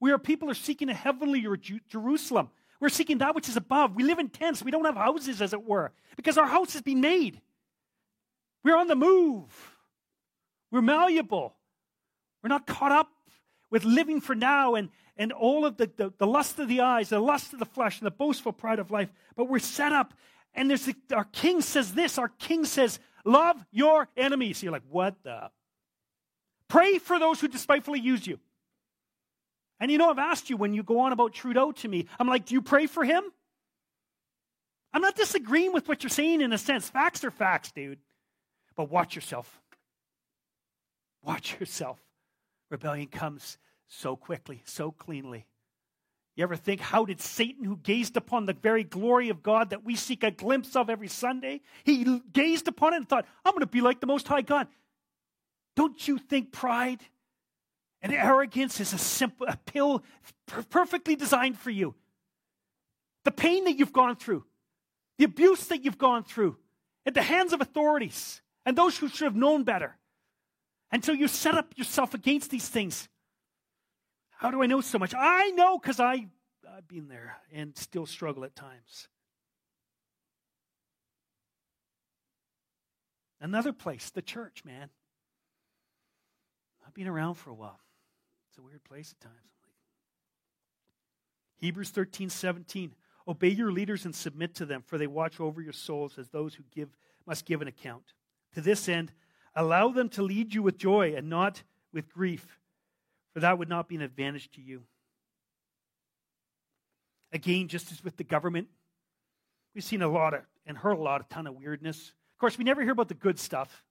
We 0.00 0.12
are 0.12 0.18
people 0.18 0.50
are 0.50 0.54
seeking 0.54 0.88
a 0.88 0.94
heavenly 0.94 1.44
Jerusalem. 1.88 2.50
We're 2.80 2.88
seeking 2.88 3.18
that 3.18 3.34
which 3.34 3.48
is 3.48 3.56
above. 3.56 3.96
We 3.96 4.04
live 4.04 4.18
in 4.18 4.28
tents. 4.28 4.62
We 4.62 4.70
don't 4.70 4.84
have 4.84 4.96
houses, 4.96 5.40
as 5.40 5.52
it 5.52 5.64
were, 5.64 5.92
because 6.16 6.38
our 6.38 6.46
house 6.46 6.74
has 6.74 6.82
been 6.82 7.00
made. 7.00 7.40
We're 8.62 8.76
on 8.76 8.88
the 8.88 8.96
move. 8.96 9.46
We're 10.70 10.82
malleable. 10.82 11.54
We're 12.42 12.48
not 12.48 12.66
caught 12.66 12.92
up 12.92 13.08
with 13.70 13.84
living 13.84 14.20
for 14.20 14.34
now 14.34 14.74
and, 14.74 14.90
and 15.16 15.32
all 15.32 15.64
of 15.64 15.76
the, 15.76 15.90
the, 15.96 16.12
the 16.18 16.26
lust 16.26 16.58
of 16.58 16.68
the 16.68 16.80
eyes, 16.80 17.08
the 17.08 17.20
lust 17.20 17.52
of 17.52 17.58
the 17.58 17.64
flesh, 17.64 18.00
and 18.00 18.06
the 18.06 18.10
boastful 18.10 18.52
pride 18.52 18.78
of 18.78 18.90
life. 18.90 19.12
But 19.36 19.48
we're 19.48 19.58
set 19.58 19.92
up, 19.92 20.14
and 20.54 20.68
there's 20.68 20.86
the, 20.86 20.96
our 21.14 21.24
king 21.24 21.60
says 21.60 21.94
this. 21.94 22.18
Our 22.18 22.28
king 22.28 22.64
says, 22.64 22.98
Love 23.24 23.64
your 23.70 24.08
enemies. 24.16 24.62
You're 24.62 24.72
like, 24.72 24.82
What 24.88 25.22
the? 25.22 25.50
Pray 26.68 26.98
for 26.98 27.18
those 27.18 27.40
who 27.40 27.48
despitefully 27.48 28.00
use 28.00 28.26
you. 28.26 28.38
And 29.80 29.90
you 29.90 29.98
know, 29.98 30.10
I've 30.10 30.18
asked 30.18 30.50
you 30.50 30.56
when 30.56 30.72
you 30.72 30.82
go 30.82 31.00
on 31.00 31.12
about 31.12 31.32
Trudeau 31.32 31.72
to 31.72 31.88
me, 31.88 32.06
I'm 32.18 32.28
like, 32.28 32.46
Do 32.46 32.54
you 32.54 32.62
pray 32.62 32.86
for 32.86 33.04
him? 33.04 33.22
I'm 34.92 35.02
not 35.02 35.16
disagreeing 35.16 35.72
with 35.72 35.88
what 35.88 36.02
you're 36.02 36.10
saying 36.10 36.40
in 36.40 36.52
a 36.52 36.58
sense. 36.58 36.88
Facts 36.88 37.24
are 37.24 37.30
facts, 37.30 37.72
dude. 37.72 37.98
But 38.76 38.90
watch 38.90 39.14
yourself. 39.14 39.60
Watch 41.22 41.58
yourself. 41.58 41.98
Rebellion 42.70 43.08
comes 43.08 43.58
so 43.88 44.16
quickly, 44.16 44.62
so 44.64 44.90
cleanly. 44.90 45.46
You 46.36 46.42
ever 46.42 46.56
think, 46.56 46.80
how 46.80 47.04
did 47.04 47.20
Satan, 47.20 47.64
who 47.64 47.76
gazed 47.76 48.16
upon 48.16 48.46
the 48.46 48.54
very 48.54 48.82
glory 48.82 49.28
of 49.28 49.42
God 49.42 49.70
that 49.70 49.84
we 49.84 49.94
seek 49.94 50.24
a 50.24 50.32
glimpse 50.32 50.74
of 50.74 50.90
every 50.90 51.06
Sunday, 51.06 51.60
he 51.84 52.20
gazed 52.32 52.66
upon 52.66 52.92
it 52.92 52.96
and 52.96 53.08
thought, 53.08 53.26
I'm 53.44 53.52
going 53.52 53.60
to 53.60 53.66
be 53.66 53.80
like 53.80 54.00
the 54.00 54.08
Most 54.08 54.26
High 54.26 54.42
God. 54.42 54.66
Don't 55.76 56.08
you 56.08 56.18
think 56.18 56.50
pride 56.50 57.00
and 58.02 58.12
arrogance 58.12 58.80
is 58.80 58.92
a 58.92 58.98
simple 58.98 59.46
a 59.46 59.56
pill 59.56 60.02
perfectly 60.70 61.14
designed 61.14 61.58
for 61.58 61.70
you? 61.70 61.94
The 63.24 63.30
pain 63.30 63.64
that 63.64 63.78
you've 63.78 63.92
gone 63.92 64.16
through, 64.16 64.44
the 65.18 65.24
abuse 65.24 65.68
that 65.68 65.84
you've 65.84 65.98
gone 65.98 66.24
through 66.24 66.56
at 67.06 67.14
the 67.14 67.22
hands 67.22 67.52
of 67.52 67.60
authorities 67.60 68.42
and 68.66 68.76
those 68.76 68.98
who 68.98 69.08
should 69.08 69.24
have 69.24 69.36
known 69.36 69.62
better. 69.62 69.96
Until 70.90 71.14
you 71.14 71.28
set 71.28 71.56
up 71.56 71.72
yourself 71.76 72.14
against 72.14 72.50
these 72.50 72.68
things. 72.68 73.08
How 74.44 74.50
do 74.50 74.62
I 74.62 74.66
know 74.66 74.82
so 74.82 74.98
much? 74.98 75.14
I 75.16 75.52
know 75.52 75.78
because 75.78 75.98
I've 75.98 76.28
been 76.86 77.08
there 77.08 77.38
and 77.50 77.74
still 77.78 78.04
struggle 78.04 78.44
at 78.44 78.54
times. 78.54 79.08
Another 83.40 83.72
place, 83.72 84.10
the 84.10 84.20
church, 84.20 84.62
man. 84.62 84.90
I've 86.86 86.92
been 86.92 87.08
around 87.08 87.36
for 87.36 87.48
a 87.48 87.54
while. 87.54 87.80
It's 88.50 88.58
a 88.58 88.62
weird 88.62 88.84
place 88.84 89.14
at 89.18 89.24
times. 89.24 89.38
Hebrews 91.56 91.88
13, 91.88 92.28
17. 92.28 92.94
Obey 93.26 93.48
your 93.48 93.72
leaders 93.72 94.04
and 94.04 94.14
submit 94.14 94.54
to 94.56 94.66
them, 94.66 94.82
for 94.84 94.98
they 94.98 95.06
watch 95.06 95.40
over 95.40 95.62
your 95.62 95.72
souls 95.72 96.18
as 96.18 96.28
those 96.28 96.54
who 96.54 96.64
give 96.70 96.90
must 97.26 97.46
give 97.46 97.62
an 97.62 97.68
account. 97.68 98.12
To 98.56 98.60
this 98.60 98.90
end, 98.90 99.10
Allow 99.54 99.90
them 99.90 100.08
to 100.10 100.22
lead 100.22 100.52
you 100.52 100.62
with 100.62 100.78
joy 100.78 101.14
and 101.16 101.28
not 101.28 101.62
with 101.92 102.12
grief, 102.12 102.58
for 103.34 103.40
that 103.40 103.58
would 103.58 103.68
not 103.68 103.88
be 103.88 103.96
an 103.96 104.02
advantage 104.02 104.50
to 104.52 104.62
you. 104.62 104.82
Again, 107.32 107.68
just 107.68 107.92
as 107.92 108.02
with 108.02 108.16
the 108.16 108.24
government, 108.24 108.68
we've 109.74 109.84
seen 109.84 110.00
a 110.00 110.08
lot 110.08 110.32
of 110.34 110.40
and 110.66 110.78
heard 110.78 110.96
a 110.96 111.00
lot, 111.00 111.20
a 111.20 111.24
ton 111.24 111.46
of 111.46 111.56
weirdness. 111.56 112.12
Of 112.34 112.38
course, 112.40 112.56
we 112.56 112.64
never 112.64 112.80
hear 112.80 112.92
about 112.92 113.08
the 113.08 113.14
good 113.14 113.38
stuff. 113.38 113.84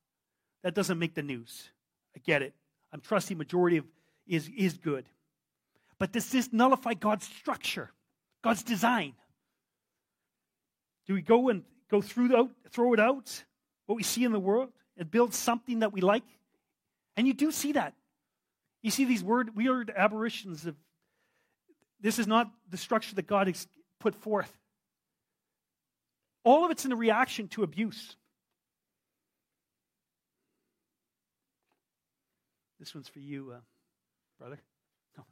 That 0.63 0.73
doesn't 0.73 0.97
make 0.97 1.13
the 1.13 1.21
news. 1.21 1.69
I 2.15 2.19
get 2.25 2.41
it. 2.41 2.55
I'm 2.91 3.01
trusting 3.01 3.37
majority 3.37 3.77
of 3.77 3.85
is, 4.25 4.49
is 4.55 4.77
good. 4.77 5.05
But 5.99 6.13
does 6.13 6.29
this 6.31 6.51
nullify 6.51 6.93
God's 6.93 7.25
structure, 7.25 7.91
God's 8.43 8.63
design? 8.63 9.13
Do 11.05 11.13
we 11.13 11.21
go 11.21 11.49
and 11.49 11.63
go 11.91 12.01
through 12.01 12.29
the, 12.29 12.49
throw 12.71 12.93
it 12.93 12.99
out, 12.99 13.43
what 13.85 13.95
we 13.95 14.03
see 14.03 14.23
in 14.23 14.31
the 14.31 14.39
world? 14.39 14.69
and 14.97 15.09
build 15.09 15.33
something 15.33 15.79
that 15.79 15.93
we 15.93 16.01
like. 16.01 16.23
And 17.17 17.27
you 17.27 17.33
do 17.33 17.51
see 17.51 17.73
that. 17.73 17.93
You 18.83 18.91
see 18.91 19.05
these 19.05 19.23
word, 19.23 19.55
weird 19.55 19.91
aberrations 19.95 20.65
of 20.65 20.75
this 22.01 22.19
is 22.19 22.27
not 22.27 22.51
the 22.69 22.77
structure 22.77 23.15
that 23.15 23.27
God 23.27 23.47
has 23.47 23.65
put 24.01 24.13
forth. 24.13 24.51
All 26.43 26.65
of 26.65 26.71
it's 26.71 26.83
in 26.83 26.91
a 26.91 26.97
reaction 26.97 27.47
to 27.49 27.63
abuse. 27.63 28.17
This 32.77 32.93
one's 32.93 33.07
for 33.07 33.19
you, 33.19 33.53
uh, 33.55 33.59
brother. 34.37 34.59
No. 35.17 35.23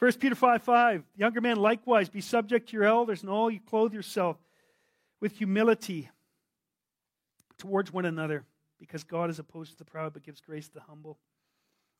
1 0.00 0.12
Peter 0.14 0.34
5 0.34 0.62
5. 0.64 1.04
Younger 1.14 1.40
men, 1.40 1.56
likewise, 1.58 2.08
be 2.08 2.20
subject 2.20 2.70
to 2.70 2.76
your 2.76 2.86
elders, 2.86 3.22
and 3.22 3.30
all 3.30 3.48
you 3.48 3.60
clothe 3.60 3.94
yourself 3.94 4.36
with 5.20 5.38
humility 5.38 6.10
towards 7.56 7.92
one 7.92 8.04
another 8.04 8.44
because 8.78 9.04
God 9.04 9.30
is 9.30 9.38
opposed 9.38 9.72
to 9.72 9.78
the 9.78 9.84
proud 9.84 10.12
but 10.12 10.22
gives 10.22 10.40
grace 10.40 10.68
to 10.68 10.74
the 10.74 10.80
humble. 10.80 11.18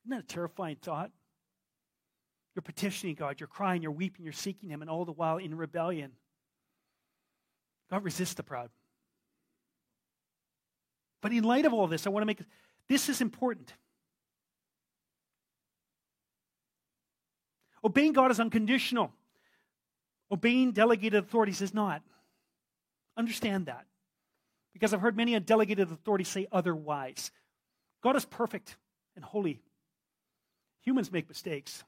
Isn't 0.05 0.17
that 0.17 0.23
a 0.23 0.27
terrifying 0.27 0.77
thought? 0.81 1.11
You're 2.55 2.61
petitioning 2.61 3.15
God, 3.15 3.39
you're 3.39 3.47
crying, 3.47 3.81
you're 3.81 3.91
weeping, 3.91 4.23
you're 4.23 4.33
seeking 4.33 4.69
Him, 4.69 4.81
and 4.81 4.89
all 4.89 5.05
the 5.05 5.11
while 5.11 5.37
in 5.37 5.55
rebellion. 5.55 6.11
God 7.89 8.03
resists 8.03 8.33
the 8.33 8.43
proud. 8.43 8.69
But 11.21 11.31
in 11.31 11.43
light 11.43 11.65
of 11.65 11.73
all 11.73 11.87
this, 11.87 12.05
I 12.05 12.09
want 12.09 12.23
to 12.23 12.25
make 12.25 12.39
this 12.87 13.09
is 13.09 13.21
important. 13.21 13.73
Obeying 17.83 18.13
God 18.13 18.31
is 18.31 18.39
unconditional. 18.39 19.11
Obeying 20.31 20.71
delegated 20.71 21.23
authorities 21.23 21.61
is 21.61 21.73
not. 21.73 22.01
Understand 23.15 23.67
that 23.67 23.85
because 24.77 24.93
I've 24.93 25.01
heard 25.01 25.17
many 25.17 25.33
a 25.33 25.39
delegated 25.39 25.91
authority 25.91 26.23
say 26.23 26.45
otherwise. 26.51 27.31
God 28.03 28.15
is 28.15 28.25
perfect 28.25 28.77
and 29.15 29.25
holy. 29.25 29.59
Humans 30.81 31.11
make 31.11 31.27
mistakes. 31.27 31.83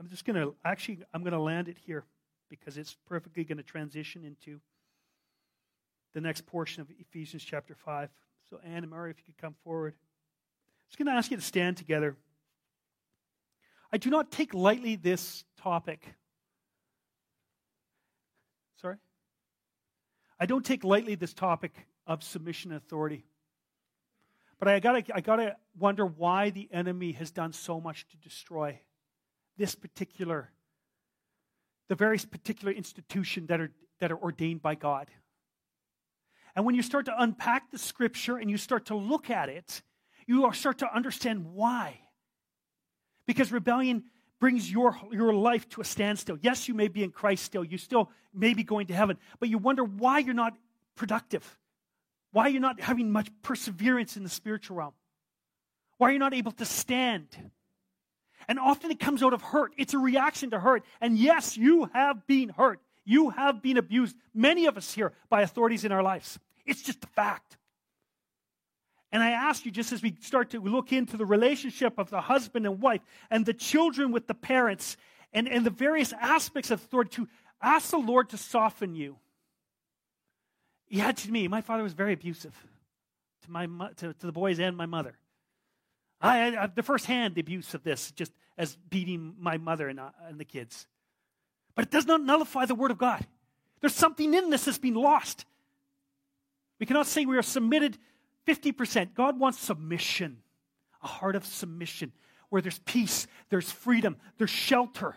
I'm 0.00 0.08
just 0.08 0.24
going 0.24 0.36
to 0.36 0.54
actually 0.64 1.00
I'm 1.12 1.20
going 1.22 1.34
to 1.34 1.38
land 1.38 1.68
it 1.68 1.76
here 1.84 2.04
because 2.48 2.78
it's 2.78 2.96
perfectly 3.06 3.44
going 3.44 3.58
to 3.58 3.62
transition 3.62 4.24
into 4.24 4.58
the 6.14 6.22
next 6.22 6.46
portion 6.46 6.80
of 6.80 6.88
Ephesians 6.98 7.44
chapter 7.44 7.74
5. 7.74 8.08
So 8.48 8.58
Anne 8.64 8.84
and 8.84 8.90
Mary 8.90 9.10
if 9.10 9.18
you 9.18 9.24
could 9.26 9.36
come 9.36 9.54
forward. 9.62 9.92
I'm 9.92 10.88
just 10.88 10.98
going 10.98 11.08
to 11.08 11.12
ask 11.12 11.30
you 11.30 11.36
to 11.36 11.42
stand 11.42 11.76
together. 11.76 12.16
I 13.92 13.98
do 13.98 14.08
not 14.08 14.30
take 14.30 14.54
lightly 14.54 14.96
this 14.96 15.44
topic. 15.62 16.06
Sorry? 18.80 18.96
I 20.38 20.46
don't 20.46 20.64
take 20.64 20.84
lightly 20.84 21.14
this 21.14 21.34
topic 21.34 21.72
of 22.06 22.22
submission 22.22 22.72
and 22.72 22.78
authority. 22.78 23.24
But 24.58 24.68
I 24.68 24.80
gotta, 24.80 25.04
I 25.14 25.20
gotta 25.20 25.56
wonder 25.78 26.04
why 26.04 26.50
the 26.50 26.68
enemy 26.72 27.12
has 27.12 27.30
done 27.30 27.52
so 27.52 27.80
much 27.80 28.06
to 28.08 28.16
destroy 28.18 28.80
this 29.56 29.74
particular, 29.74 30.50
the 31.88 31.94
various 31.94 32.24
particular 32.24 32.72
institution 32.72 33.46
that 33.46 33.60
are, 33.60 33.72
that 34.00 34.12
are 34.12 34.18
ordained 34.18 34.62
by 34.62 34.74
God. 34.74 35.08
And 36.56 36.64
when 36.64 36.74
you 36.74 36.82
start 36.82 37.06
to 37.06 37.22
unpack 37.22 37.70
the 37.70 37.78
scripture 37.78 38.36
and 38.36 38.50
you 38.50 38.56
start 38.56 38.86
to 38.86 38.96
look 38.96 39.30
at 39.30 39.48
it, 39.48 39.82
you 40.26 40.50
start 40.52 40.78
to 40.78 40.94
understand 40.94 41.46
why. 41.52 42.00
Because 43.26 43.52
rebellion 43.52 44.04
brings 44.40 44.70
your, 44.70 44.96
your 45.12 45.32
life 45.32 45.68
to 45.70 45.80
a 45.80 45.84
standstill. 45.84 46.38
Yes, 46.40 46.66
you 46.66 46.74
may 46.74 46.88
be 46.88 47.04
in 47.04 47.10
Christ 47.10 47.44
still. 47.44 47.62
You 47.62 47.78
still 47.78 48.10
may 48.34 48.54
be 48.54 48.64
going 48.64 48.88
to 48.88 48.94
heaven. 48.94 49.18
But 49.38 49.50
you 49.50 49.58
wonder 49.58 49.84
why 49.84 50.18
you're 50.18 50.34
not 50.34 50.54
productive. 50.96 51.58
Why 52.32 52.48
you're 52.48 52.60
not 52.60 52.80
having 52.80 53.12
much 53.12 53.28
perseverance 53.42 54.16
in 54.16 54.22
the 54.24 54.28
spiritual 54.28 54.78
realm. 54.78 54.94
Why 55.98 56.10
you're 56.10 56.18
not 56.18 56.34
able 56.34 56.52
to 56.52 56.64
stand. 56.64 57.26
And 58.48 58.58
often 58.58 58.90
it 58.90 58.98
comes 58.98 59.22
out 59.22 59.34
of 59.34 59.42
hurt. 59.42 59.72
It's 59.76 59.94
a 59.94 59.98
reaction 59.98 60.50
to 60.50 60.58
hurt. 60.58 60.84
And 61.00 61.18
yes, 61.18 61.56
you 61.56 61.90
have 61.92 62.26
been 62.26 62.48
hurt. 62.48 62.80
You 63.04 63.30
have 63.30 63.62
been 63.62 63.76
abused, 63.76 64.16
many 64.34 64.66
of 64.66 64.76
us 64.76 64.94
here, 64.94 65.12
by 65.28 65.42
authorities 65.42 65.84
in 65.84 65.92
our 65.92 66.02
lives. 66.02 66.38
It's 66.64 66.82
just 66.82 67.04
a 67.04 67.08
fact. 67.08 67.56
And 69.12 69.22
I 69.22 69.30
ask 69.30 69.64
you, 69.64 69.72
just 69.72 69.92
as 69.92 70.02
we 70.02 70.16
start 70.20 70.50
to 70.50 70.60
look 70.60 70.92
into 70.92 71.16
the 71.16 71.26
relationship 71.26 71.98
of 71.98 72.10
the 72.10 72.20
husband 72.20 72.64
and 72.66 72.80
wife 72.80 73.00
and 73.30 73.44
the 73.44 73.54
children 73.54 74.12
with 74.12 74.26
the 74.26 74.34
parents 74.34 74.96
and, 75.32 75.48
and 75.48 75.66
the 75.66 75.70
various 75.70 76.12
aspects 76.12 76.70
of 76.70 76.80
authority, 76.80 77.10
to 77.16 77.28
ask 77.60 77.90
the 77.90 77.98
Lord 77.98 78.28
to 78.30 78.36
soften 78.36 78.94
you. 78.94 79.16
Yeah, 80.88 81.12
to 81.12 81.30
me. 81.30 81.48
My 81.48 81.60
father 81.60 81.82
was 81.82 81.92
very 81.92 82.12
abusive 82.12 82.54
to, 83.42 83.50
my, 83.50 83.66
to, 83.96 84.12
to 84.12 84.26
the 84.26 84.32
boys 84.32 84.58
and 84.60 84.76
my 84.76 84.86
mother. 84.86 85.16
I, 86.20 86.56
I, 86.56 86.66
the 86.66 86.82
first 86.82 87.06
hand 87.06 87.38
abuse 87.38 87.74
of 87.74 87.82
this, 87.82 88.12
just 88.12 88.32
as 88.58 88.76
beating 88.90 89.34
my 89.38 89.56
mother 89.56 89.88
and, 89.88 89.98
uh, 89.98 90.10
and 90.28 90.38
the 90.38 90.44
kids. 90.44 90.86
But 91.74 91.86
it 91.86 91.90
does 91.90 92.06
not 92.06 92.20
nullify 92.20 92.66
the 92.66 92.74
Word 92.74 92.90
of 92.90 92.98
God. 92.98 93.26
There's 93.80 93.94
something 93.94 94.34
in 94.34 94.50
this 94.50 94.66
that's 94.66 94.78
been 94.78 94.94
lost. 94.94 95.46
We 96.78 96.86
cannot 96.86 97.06
say 97.06 97.24
we 97.24 97.38
are 97.38 97.42
submitted 97.42 97.98
50%. 98.46 99.14
God 99.14 99.38
wants 99.38 99.58
submission, 99.60 100.38
a 101.02 101.06
heart 101.06 101.36
of 101.36 101.44
submission, 101.44 102.12
where 102.48 102.62
there's 102.62 102.78
peace, 102.80 103.26
there's 103.48 103.70
freedom, 103.70 104.16
there's 104.38 104.50
shelter, 104.50 105.16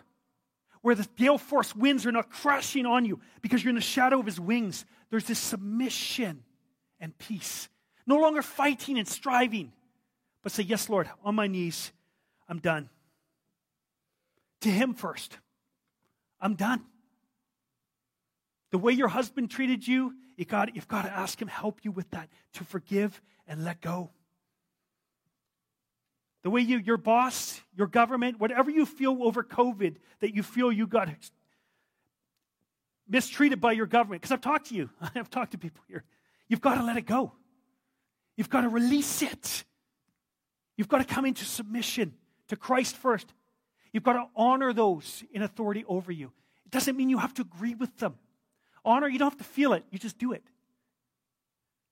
where 0.82 0.94
the 0.94 1.08
gale 1.16 1.38
force 1.38 1.74
winds 1.74 2.06
are 2.06 2.12
not 2.12 2.30
crashing 2.30 2.86
on 2.86 3.04
you 3.04 3.20
because 3.40 3.64
you're 3.64 3.70
in 3.70 3.76
the 3.76 3.80
shadow 3.80 4.20
of 4.20 4.26
His 4.26 4.38
wings. 4.38 4.84
There's 5.10 5.24
this 5.24 5.38
submission 5.38 6.44
and 7.00 7.16
peace. 7.18 7.68
No 8.06 8.18
longer 8.18 8.42
fighting 8.42 8.98
and 8.98 9.08
striving 9.08 9.72
but 10.44 10.52
say, 10.52 10.62
Yes, 10.62 10.88
Lord, 10.88 11.10
on 11.24 11.34
my 11.34 11.48
knees, 11.48 11.90
I'm 12.48 12.58
done. 12.60 12.88
To 14.60 14.68
Him 14.68 14.94
first, 14.94 15.38
I'm 16.40 16.54
done. 16.54 16.84
The 18.74 18.78
way 18.78 18.92
your 18.92 19.06
husband 19.06 19.52
treated 19.52 19.86
you, 19.86 20.16
you 20.36 20.44
got, 20.44 20.74
you've 20.74 20.88
got 20.88 21.02
to 21.02 21.08
ask 21.08 21.40
Him 21.40 21.46
help 21.46 21.84
you 21.84 21.92
with 21.92 22.10
that, 22.10 22.28
to 22.54 22.64
forgive 22.64 23.22
and 23.46 23.62
let 23.64 23.80
go. 23.80 24.10
The 26.42 26.50
way 26.50 26.62
you, 26.62 26.78
your 26.78 26.96
boss, 26.96 27.60
your 27.76 27.86
government, 27.86 28.40
whatever 28.40 28.72
you 28.72 28.84
feel 28.84 29.16
over 29.22 29.44
COVID, 29.44 29.94
that 30.18 30.34
you 30.34 30.42
feel 30.42 30.72
you 30.72 30.88
got 30.88 31.08
mistreated 33.08 33.60
by 33.60 33.70
your 33.70 33.86
government, 33.86 34.22
because 34.22 34.32
I've 34.32 34.40
talked 34.40 34.70
to 34.70 34.74
you, 34.74 34.90
I've 35.14 35.30
talked 35.30 35.52
to 35.52 35.58
people 35.58 35.84
here. 35.86 36.02
You've 36.48 36.60
got 36.60 36.74
to 36.74 36.82
let 36.82 36.96
it 36.96 37.06
go. 37.06 37.30
You've 38.36 38.50
got 38.50 38.62
to 38.62 38.68
release 38.68 39.22
it. 39.22 39.62
You've 40.76 40.88
got 40.88 40.98
to 40.98 41.04
come 41.04 41.26
into 41.26 41.44
submission 41.44 42.14
to 42.48 42.56
Christ 42.56 42.96
first. 42.96 43.32
You've 43.92 44.02
got 44.02 44.14
to 44.14 44.24
honor 44.34 44.72
those 44.72 45.22
in 45.32 45.42
authority 45.42 45.84
over 45.86 46.10
you. 46.10 46.32
It 46.66 46.72
doesn't 46.72 46.96
mean 46.96 47.08
you 47.08 47.18
have 47.18 47.34
to 47.34 47.42
agree 47.42 47.76
with 47.76 47.96
them. 47.98 48.16
Honor, 48.84 49.08
you 49.08 49.18
don't 49.18 49.30
have 49.30 49.38
to 49.38 49.44
feel 49.44 49.72
it, 49.72 49.84
you 49.90 49.98
just 49.98 50.18
do 50.18 50.32
it. 50.32 50.42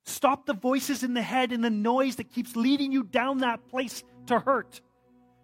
Stop 0.04 0.46
the 0.46 0.52
voices 0.52 1.02
in 1.02 1.14
the 1.14 1.22
head 1.22 1.52
and 1.52 1.62
the 1.62 1.70
noise 1.70 2.16
that 2.16 2.30
keeps 2.32 2.56
leading 2.56 2.92
you 2.92 3.04
down 3.04 3.38
that 3.38 3.68
place 3.68 4.02
to 4.26 4.38
hurt. 4.38 4.80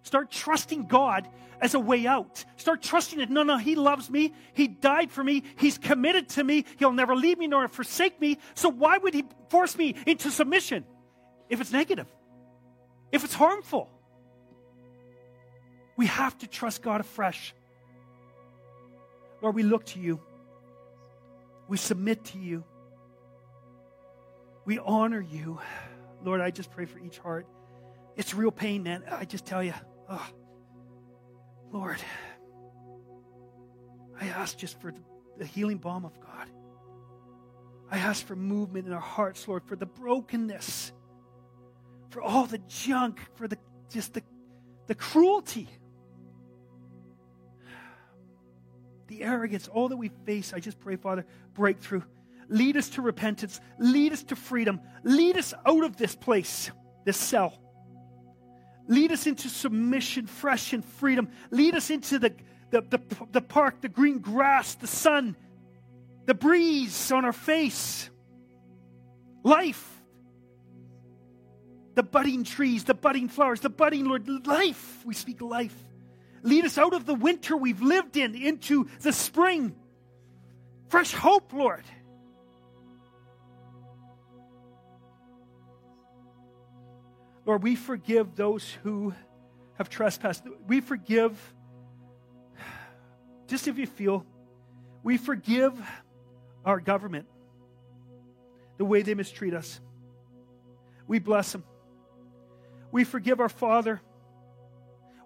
Start 0.02 0.30
trusting 0.30 0.86
God 0.86 1.28
as 1.60 1.74
a 1.74 1.80
way 1.80 2.06
out. 2.06 2.44
Start 2.56 2.82
trusting 2.82 3.20
it. 3.20 3.30
No, 3.30 3.42
no, 3.42 3.56
He 3.56 3.76
loves 3.76 4.10
me. 4.10 4.32
He 4.54 4.66
died 4.66 5.12
for 5.12 5.22
me. 5.22 5.44
He's 5.56 5.78
committed 5.78 6.28
to 6.30 6.44
me. 6.44 6.64
He'll 6.78 6.92
never 6.92 7.14
leave 7.14 7.38
me 7.38 7.46
nor 7.46 7.68
forsake 7.68 8.20
me. 8.20 8.38
So 8.54 8.68
why 8.68 8.98
would 8.98 9.14
He 9.14 9.24
force 9.48 9.76
me 9.76 9.94
into 10.06 10.30
submission 10.30 10.84
if 11.48 11.60
it's 11.60 11.72
negative? 11.72 12.06
if 13.12 13.24
it's 13.24 13.34
harmful. 13.34 13.88
We 15.96 16.06
have 16.06 16.36
to 16.38 16.46
trust 16.46 16.82
God 16.82 17.00
afresh. 17.00 17.54
Lord, 19.42 19.54
we 19.54 19.62
look 19.62 19.86
to 19.86 20.00
you. 20.00 20.20
We 21.68 21.76
submit 21.76 22.24
to 22.26 22.38
you. 22.38 22.64
We 24.64 24.78
honor 24.78 25.20
you. 25.20 25.60
Lord, 26.22 26.40
I 26.40 26.50
just 26.50 26.70
pray 26.70 26.86
for 26.86 26.98
each 26.98 27.18
heart. 27.18 27.46
It's 28.16 28.34
real 28.34 28.50
pain, 28.50 28.82
man. 28.82 29.04
I 29.10 29.24
just 29.24 29.46
tell 29.46 29.62
you. 29.62 29.74
Oh, 30.08 30.26
Lord, 31.70 31.98
I 34.20 34.26
ask 34.28 34.56
just 34.56 34.80
for 34.80 34.92
the, 35.36 35.44
healing 35.44 35.78
balm 35.78 36.04
of 36.04 36.18
God. 36.20 36.48
I 37.90 37.98
ask 37.98 38.26
for 38.26 38.34
movement 38.34 38.86
in 38.86 38.92
our 38.92 39.00
hearts, 39.00 39.46
Lord, 39.46 39.62
for 39.64 39.76
the 39.76 39.86
brokenness 39.86 40.92
for 42.10 42.22
all 42.22 42.46
the 42.46 42.58
junk, 42.68 43.20
for 43.36 43.46
the 43.46 43.58
just 43.90 44.14
the, 44.14 44.22
the 44.86 44.94
cruelty, 44.94 45.68
the 49.08 49.22
arrogance, 49.22 49.68
all 49.68 49.88
that 49.88 49.96
we 49.96 50.10
face. 50.24 50.52
I 50.52 50.60
just 50.60 50.78
pray, 50.78 50.96
Father, 50.96 51.26
breakthrough. 51.54 52.02
Lead 52.48 52.76
us 52.76 52.88
to 52.90 53.02
repentance. 53.02 53.60
Lead 53.78 54.12
us 54.12 54.22
to 54.24 54.36
freedom. 54.36 54.80
Lead 55.02 55.36
us 55.36 55.52
out 55.66 55.84
of 55.84 55.96
this 55.96 56.14
place, 56.14 56.70
this 57.04 57.16
cell. 57.16 57.52
Lead 58.86 59.12
us 59.12 59.26
into 59.26 59.48
submission, 59.48 60.26
fresh 60.26 60.72
and 60.72 60.84
freedom. 60.84 61.28
Lead 61.50 61.74
us 61.74 61.90
into 61.90 62.18
the, 62.18 62.34
the, 62.70 62.80
the, 62.82 63.00
the 63.32 63.40
park, 63.42 63.82
the 63.82 63.88
green 63.88 64.18
grass, 64.18 64.74
the 64.76 64.86
sun, 64.86 65.36
the 66.24 66.34
breeze 66.34 67.12
on 67.12 67.24
our 67.24 67.32
face. 67.32 68.08
Life 69.42 69.98
the 71.98 72.02
budding 72.04 72.44
trees, 72.44 72.84
the 72.84 72.94
budding 72.94 73.28
flowers, 73.28 73.58
the 73.58 73.68
budding, 73.68 74.04
Lord, 74.04 74.46
life. 74.46 75.04
We 75.04 75.14
speak 75.14 75.42
life. 75.42 75.74
Lead 76.42 76.64
us 76.64 76.78
out 76.78 76.94
of 76.94 77.06
the 77.06 77.14
winter 77.14 77.56
we've 77.56 77.82
lived 77.82 78.16
in 78.16 78.34
into 78.34 78.88
the 79.00 79.12
spring. 79.12 79.74
Fresh 80.88 81.12
hope, 81.12 81.52
Lord. 81.52 81.84
Lord, 87.44 87.62
we 87.62 87.76
forgive 87.76 88.36
those 88.36 88.70
who 88.82 89.14
have 89.74 89.88
trespassed. 89.88 90.44
We 90.66 90.80
forgive, 90.80 91.38
just 93.46 93.68
if 93.68 93.78
you 93.78 93.86
feel, 93.86 94.26
we 95.02 95.16
forgive 95.16 95.72
our 96.64 96.80
government 96.80 97.26
the 98.76 98.84
way 98.84 99.02
they 99.02 99.14
mistreat 99.14 99.54
us. 99.54 99.80
We 101.06 101.18
bless 101.18 101.52
them. 101.52 101.64
We 102.92 103.04
forgive 103.04 103.40
our 103.40 103.48
father. 103.48 104.02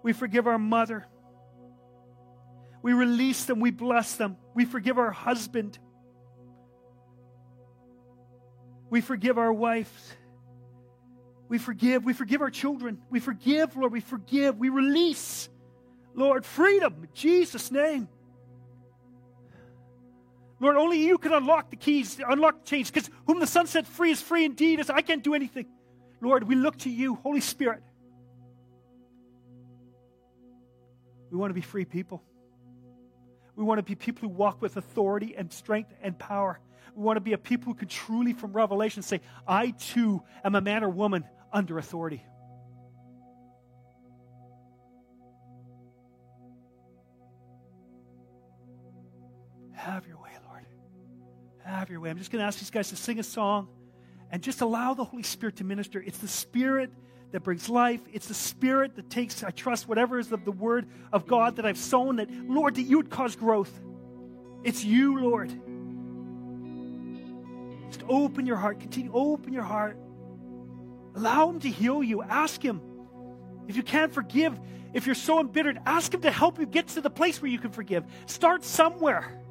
We 0.03 0.13
forgive 0.13 0.47
our 0.47 0.59
mother. 0.59 1.05
We 2.81 2.91
release 2.93 3.45
them. 3.45 3.61
We 3.61 3.71
bless 3.71 4.15
them. 4.15 4.37
We 4.53 4.65
forgive 4.65 4.99
our 4.99 5.11
husband. 5.11 5.79
We 8.89 9.01
forgive 9.01 9.37
our 9.37 9.51
wives. 9.51 10.13
We 11.47 11.57
forgive. 11.57 12.03
We 12.03 12.13
forgive 12.13 12.41
our 12.41 12.49
children. 12.49 12.99
We 13.09 13.19
forgive, 13.19 13.75
Lord. 13.77 13.93
We 13.93 14.01
forgive. 14.01 14.57
We 14.57 14.69
release, 14.69 15.49
Lord, 16.13 16.45
freedom 16.45 16.95
in 17.03 17.09
Jesus' 17.13 17.71
name. 17.71 18.09
Lord, 20.59 20.77
only 20.77 20.99
you 20.99 21.17
can 21.17 21.33
unlock 21.33 21.71
the 21.71 21.75
keys, 21.75 22.19
unlock 22.25 22.63
the 22.63 22.69
chains, 22.69 22.89
because 22.89 23.09
whom 23.27 23.39
the 23.39 23.47
Son 23.47 23.67
set 23.67 23.87
free 23.87 24.11
is 24.11 24.21
free 24.21 24.45
indeed. 24.45 24.79
As 24.79 24.89
I 24.89 25.01
can't 25.01 25.23
do 25.23 25.33
anything. 25.33 25.65
Lord, 26.21 26.43
we 26.43 26.55
look 26.55 26.77
to 26.79 26.89
you, 26.89 27.15
Holy 27.15 27.41
Spirit. 27.41 27.83
We 31.33 31.39
want 31.39 31.49
to 31.49 31.55
be 31.55 31.61
free 31.61 31.85
people. 31.85 32.21
We 33.55 33.63
want 33.63 33.79
to 33.79 33.83
be 33.83 33.95
people 33.95 34.29
who 34.29 34.35
walk 34.35 34.61
with 34.61 34.77
authority 34.77 35.33
and 35.35 35.51
strength 35.51 35.91
and 36.03 36.17
power. 36.17 36.59
We 36.95 37.01
want 37.01 37.17
to 37.17 37.21
be 37.21 37.33
a 37.33 37.39
people 37.39 37.73
who 37.73 37.79
can 37.79 37.87
truly, 37.87 38.33
from 38.33 38.53
Revelation, 38.53 39.01
say, 39.01 39.19
I 39.47 39.71
too 39.71 40.21
am 40.45 40.53
a 40.53 40.61
man 40.61 40.83
or 40.83 40.89
woman 40.89 41.23
under 41.51 41.79
authority. 41.79 42.23
Have 49.71 50.05
your 50.05 50.17
way, 50.17 50.29
Lord. 50.47 50.67
Have 51.65 51.89
your 51.89 51.99
way. 51.99 52.11
I'm 52.11 52.19
just 52.19 52.29
going 52.29 52.43
to 52.43 52.45
ask 52.45 52.59
these 52.59 52.69
guys 52.69 52.89
to 52.89 52.95
sing 52.95 53.17
a 53.17 53.23
song 53.23 53.69
and 54.29 54.43
just 54.43 54.61
allow 54.61 54.93
the 54.93 55.03
Holy 55.03 55.23
Spirit 55.23 55.55
to 55.55 55.63
minister. 55.63 55.99
It's 55.99 56.19
the 56.19 56.27
Spirit 56.27 56.91
that 57.33 57.41
brings 57.41 57.67
life. 57.67 57.99
It's 58.13 58.27
the 58.27 58.33
Spirit 58.35 58.95
that 58.95 59.09
takes, 59.09 59.43
I 59.43 59.49
trust, 59.49 59.89
whatever 59.89 60.19
is 60.19 60.31
of 60.31 60.45
the 60.45 60.51
Word 60.51 60.87
of 61.11 61.25
God 61.27 61.57
that 61.57 61.65
I've 61.65 61.79
sown, 61.79 62.17
that, 62.17 62.29
Lord, 62.31 62.75
that 62.75 62.83
you 62.83 62.97
would 62.97 63.09
cause 63.09 63.35
growth. 63.35 63.71
It's 64.63 64.85
you, 64.85 65.19
Lord. 65.19 65.49
Just 67.89 68.03
open 68.07 68.45
your 68.45 68.55
heart. 68.55 68.79
Continue, 68.79 69.11
open 69.13 69.51
your 69.51 69.63
heart. 69.63 69.97
Allow 71.15 71.49
Him 71.49 71.59
to 71.61 71.69
heal 71.69 72.03
you. 72.03 72.21
Ask 72.21 72.63
Him. 72.63 72.79
If 73.67 73.77
you 73.77 73.83
can't 73.83 74.13
forgive, 74.13 74.59
if 74.93 75.07
you're 75.07 75.15
so 75.15 75.39
embittered, 75.39 75.79
ask 75.87 76.13
Him 76.13 76.21
to 76.21 76.31
help 76.31 76.59
you 76.59 76.67
get 76.67 76.89
to 76.89 77.01
the 77.01 77.09
place 77.09 77.41
where 77.41 77.49
you 77.49 77.57
can 77.57 77.71
forgive. 77.71 78.05
Start 78.27 78.63
somewhere. 78.63 79.42